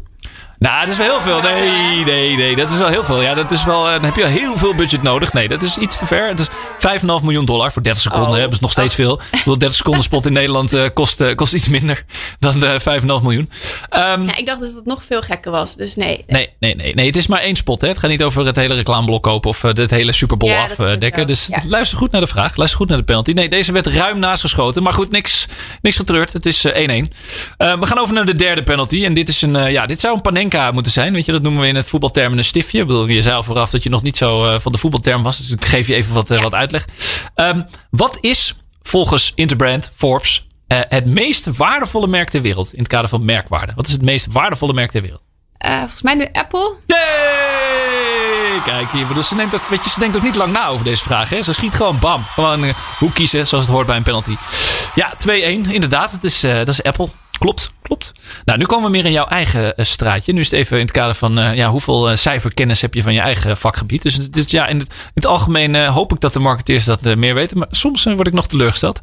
[0.60, 1.42] Nou, dat is wel heel veel.
[1.42, 2.56] Nee, nee, nee.
[2.56, 3.22] Dat is wel heel veel.
[3.22, 5.34] Ja, dat is wel, dan heb je heel veel budget nodig.
[5.34, 6.28] Nee, dat is iets te ver.
[6.28, 8.30] Het is 5,5 miljoen dollar voor 30 seconden.
[8.30, 8.36] Oh.
[8.36, 9.00] Hebben ze nog steeds oh.
[9.00, 9.22] veel.
[9.32, 12.06] Ik wil 30 seconden spot in Nederland uh, kost, uh, kost iets minder
[12.40, 13.50] dan uh, 5,5 miljoen.
[13.96, 15.76] Um, ja, ik dacht dus dat het nog veel gekker was.
[15.76, 16.24] Dus nee.
[16.28, 16.94] Nee, nee, nee.
[16.94, 17.82] nee het is maar één spot.
[17.82, 17.88] Hè.
[17.88, 21.28] Het gaat niet over het hele reclameblok kopen of het hele Super Bowl ja, afdekken.
[21.28, 21.62] Dus ja.
[21.68, 22.56] luister goed naar de vraag.
[22.56, 23.32] Luister goed naar de penalty.
[23.32, 24.84] Nee, deze werd ruim naast geschoten.
[24.84, 25.48] Maar goed, niks,
[25.82, 26.34] niks getreurd.
[26.34, 26.72] Het is 1-1.
[27.58, 29.06] we gaan over naar de derde penalty.
[29.06, 31.14] En dit, is een, ja, dit zou een Panenka moeten zijn.
[31.14, 32.80] Weet je, dat noemen we in het voetbalterm een stiftje.
[32.82, 35.24] Ik bedoel, je zei al vooraf dat je nog niet zo uh, van de voetbalterm
[35.24, 35.38] was.
[35.38, 36.44] Dus ik geef je even wat, uh, ja.
[36.44, 36.88] wat uitleg.
[37.36, 42.74] Um, wat is volgens Interbrand, Forbes, uh, het meest waardevolle merk ter wereld?
[42.74, 43.74] In het kader van merkwaarde.
[43.76, 45.24] Wat is het meest waardevolle merk ter wereld?
[45.68, 46.74] volgens mij nu Apple.
[46.86, 48.62] Yay!
[48.64, 50.86] Kijk hier, bedoel, ze, neemt ook, weet je, ze denkt ook niet lang na over
[50.86, 51.30] deze vraag.
[51.30, 51.42] Hè?
[51.42, 52.24] Ze schiet gewoon bam.
[52.24, 54.36] Gewoon hoe kiezen, zoals het hoort bij een penalty.
[54.96, 55.30] Ja, 2-1.
[55.70, 57.10] Inderdaad, dat is, dat is Apple.
[57.38, 58.12] Klopt, klopt.
[58.46, 60.34] Nou, nu komen we meer in jouw eigen uh, straatje.
[60.34, 63.02] Nu is het even in het kader van uh, ja, hoeveel uh, cijferkennis heb je
[63.02, 64.02] van je eigen vakgebied.
[64.02, 67.34] Dus, dus ja, in het, in het algemeen hoop ik dat de marketeers dat meer
[67.34, 67.58] weten.
[67.58, 69.00] Maar soms word ik nog teleurgesteld.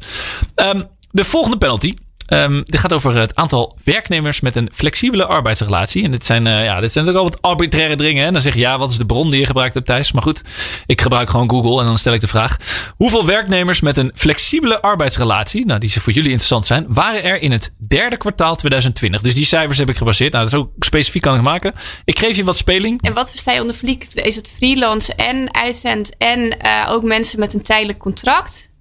[0.55, 1.93] Um, de volgende penalty.
[2.27, 6.03] Um, dit gaat over het aantal werknemers met een flexibele arbeidsrelatie.
[6.03, 8.33] En dit zijn, uh, ja, dit zijn natuurlijk al wat arbitraire dingen.
[8.33, 10.11] Dan zeg je, ja, wat is de bron die je gebruikt hebt, Thijs?
[10.11, 10.41] Maar goed,
[10.85, 12.57] ik gebruik gewoon Google en dan stel ik de vraag.
[12.95, 17.41] Hoeveel werknemers met een flexibele arbeidsrelatie, nou, die ze voor jullie interessant zijn, waren er
[17.41, 19.21] in het derde kwartaal 2020?
[19.21, 20.31] Dus die cijfers heb ik gebaseerd.
[20.31, 21.73] Nou, dat is ook specifiek kan ik maken.
[22.05, 23.01] Ik geef je wat speling.
[23.01, 23.75] En wat versta je onder
[24.13, 28.71] Is het freelance en uitzend en uh, ook mensen met een tijdelijk contract?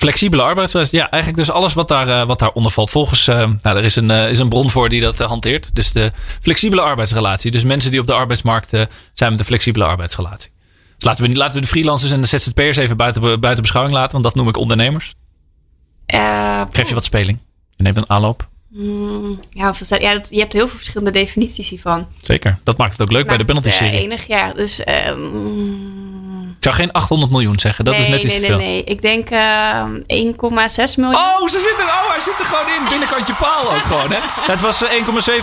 [0.00, 0.90] Flexibele arbeidsreis.
[0.90, 2.90] Ja, eigenlijk dus alles wat, daar, uh, wat daaronder valt.
[2.90, 5.74] Volgens, uh, nou, er is een, uh, is een bron voor die dat hanteert.
[5.74, 7.50] Dus de flexibele arbeidsrelatie.
[7.50, 8.70] Dus mensen die op de arbeidsmarkt
[9.12, 10.50] zijn met een flexibele arbeidsrelatie.
[10.96, 14.12] Dus laten, we, laten we de freelancers en de ZZP'ers even buiten, buiten beschouwing laten.
[14.12, 15.14] Want dat noem ik ondernemers.
[16.70, 17.38] Geef je wat speling.
[17.76, 18.48] Je neemt een aanloop.
[18.68, 22.06] Mm, ja, ja dat, je hebt heel veel verschillende definities hiervan.
[22.22, 22.58] Zeker.
[22.64, 23.92] Dat maakt het ook leuk bij de penalty serie.
[23.92, 24.52] Ja, enig, ja.
[24.52, 24.82] Dus...
[25.08, 25.89] Um, ik
[26.64, 27.84] zou geen 800 miljoen zeggen.
[27.84, 28.56] Dat nee, is net iets nee, te veel.
[28.56, 31.14] Nee, nee, Ik denk uh, 1,6 miljoen.
[31.14, 32.88] Oh, ze zit er, oh, hij zit er gewoon in.
[32.88, 34.10] Binnenkantje paal ook gewoon.
[34.10, 34.18] Hè?
[34.52, 34.84] Het was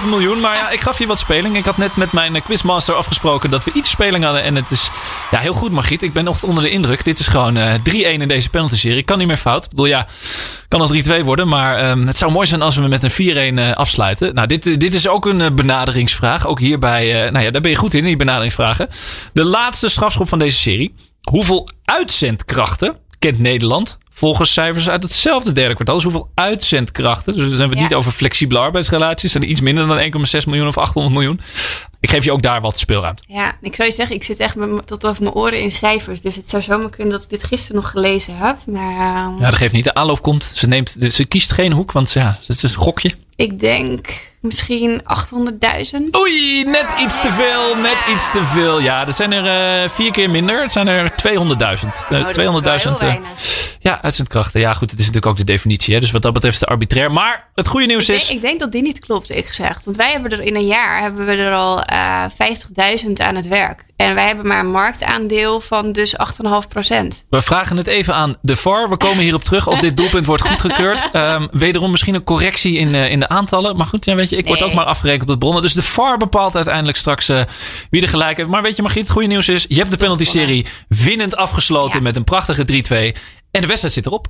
[0.02, 0.40] 1,7 miljoen.
[0.40, 1.58] Maar ja, ik gaf je wat speling.
[1.58, 4.44] Ik had net met mijn quizmaster afgesproken dat we iets speling hadden.
[4.44, 4.90] En het is
[5.32, 6.02] ja, heel goed, Margriet.
[6.02, 7.04] Ik ben nog onder de indruk.
[7.04, 8.98] Dit is gewoon uh, 3-1 in deze penalty-serie.
[8.98, 9.64] Ik kan niet meer fout.
[9.64, 10.08] Ik bedoel, ja,
[10.68, 11.48] kan nog 3-2 worden.
[11.48, 14.36] Maar um, het zou mooi zijn als we met een 4-1 uh, afsluiten.
[14.36, 16.48] Nou, dit, dit is ook een benaderingsvraag.
[16.48, 18.88] Ook hierbij, nou ja, daar ben je goed in, in die benaderingsvragen.
[19.34, 20.94] De laatste strafschop van deze serie.
[21.30, 25.96] Hoeveel uitzendkrachten kent Nederland volgens cijfers uit hetzelfde derde kwartaal?
[25.96, 27.34] Dus hoeveel uitzendkrachten?
[27.34, 27.84] Dus dan hebben we het ja.
[27.84, 29.32] niet over flexibele arbeidsrelaties.
[29.32, 31.42] Zijn iets minder dan 1,6 miljoen of 800 miljoen?
[32.00, 33.24] Ik geef je ook daar wat speelruimte.
[33.28, 36.22] Ja, ik zou je zeggen, ik zit echt met, tot over mijn oren in cijfers.
[36.22, 38.58] Dus het zou zomaar kunnen dat ik dit gisteren nog gelezen heb.
[38.66, 39.40] Maar, uh...
[39.40, 39.84] Ja, dat geeft niet.
[39.84, 40.52] De aanloop komt.
[40.56, 43.12] Ze, neemt, ze kiest geen hoek, want ja, het is een gokje.
[43.36, 46.16] Ik denk misschien 800.000.
[46.16, 48.80] Oei, net iets te veel, net iets te veel.
[48.80, 50.62] Ja, dat zijn er uh, vier keer minder.
[50.62, 51.18] Het zijn er 200.000.
[52.10, 52.28] Uh,
[53.00, 53.04] 200.000.
[53.04, 53.16] Uh,
[53.80, 54.60] ja, uitzendkrachten.
[54.60, 55.94] Ja, goed, het is natuurlijk ook de definitie.
[55.94, 56.00] Hè?
[56.00, 57.12] Dus wat dat betreft is arbitrair.
[57.12, 58.28] Maar het goede nieuws ik is.
[58.28, 59.86] Denk, ik denk dat die niet klopt, ik gezegd.
[59.86, 62.24] Want wij hebben er in een jaar hebben we er al uh,
[63.06, 63.86] 50.000 aan het werk.
[63.96, 67.26] En wij hebben maar een marktaandeel van dus 8,5 procent.
[67.30, 68.90] We vragen het even aan de VAR.
[68.90, 71.10] We komen hierop terug of dit doelpunt wordt goedgekeurd.
[71.14, 73.78] Um, wederom misschien een correctie in, uh, in de aantallen.
[73.78, 75.62] Maar goed, ja, weet je, ik word ook maar afgerekend op de bronnen.
[75.62, 77.42] Dus de VAR bepaalt uiteindelijk straks uh,
[77.90, 78.50] wie er gelijk heeft.
[78.50, 79.66] Maar weet je, Margriet, het goede nieuws is...
[79.68, 82.02] je hebt de penalty-serie winnend afgesloten ja.
[82.02, 83.18] met een prachtige 3-2.
[83.52, 84.28] En de wedstrijd zit erop.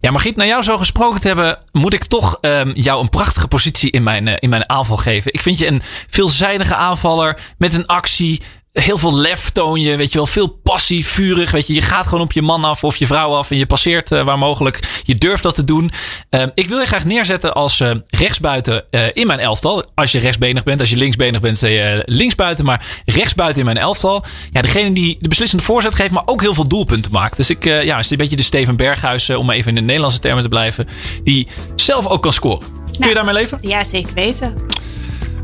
[0.00, 3.48] Ja, Margriet, naar jou zo gesproken te hebben, moet ik toch um, jou een prachtige
[3.48, 5.32] positie in mijn, uh, in mijn aanval geven.
[5.32, 8.42] Ik vind je een veelzijdige aanvaller met een actie.
[8.74, 11.74] Heel veel lef toon je, weet je wel, veel passie, vurig, weet je.
[11.74, 14.24] Je gaat gewoon op je man af of je vrouw af en je passeert uh,
[14.24, 15.00] waar mogelijk.
[15.02, 15.90] Je durft dat te doen.
[16.30, 19.84] Uh, ik wil je graag neerzetten als uh, rechtsbuiten in mijn elftal.
[19.94, 24.24] Als je rechtsbenig bent, als je linksbenig bent, je linksbuiten, maar rechtsbuiten in mijn elftal.
[24.52, 27.36] Ja, degene die de beslissende voorzet geeft, maar ook heel veel doelpunten maakt.
[27.36, 30.42] Dus ik, ja, is een beetje de Steven Berghuis, om even in de Nederlandse termen
[30.42, 30.88] te blijven,
[31.24, 32.58] die zelf ook kan scoren.
[32.84, 33.58] Kun je Nou, daarmee leven?
[33.60, 34.56] Ja, zeker weten.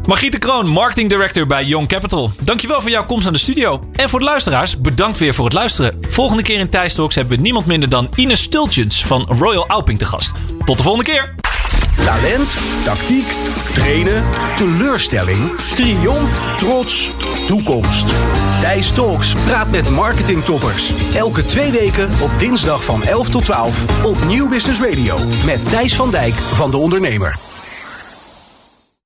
[0.07, 2.33] Margriet de Kroon, marketing director bij Young Capital.
[2.41, 3.81] Dankjewel voor jouw komst aan de studio.
[3.93, 5.99] En voor de luisteraars, bedankt weer voor het luisteren.
[6.09, 9.99] Volgende keer in Thijs Talks hebben we niemand minder dan Ines Stultjens van Royal Alping
[9.99, 10.33] te gast.
[10.65, 11.35] Tot de volgende keer.
[12.05, 13.35] Talent, tactiek,
[13.73, 14.25] trainen,
[14.57, 17.13] teleurstelling, triomf, trots,
[17.47, 18.07] toekomst.
[18.61, 20.93] Thijs Talks praat met marketingtoppers.
[21.15, 25.19] Elke twee weken op dinsdag van 11 tot 12 op Nieuw Business Radio.
[25.45, 27.50] Met Thijs van Dijk van De Ondernemer.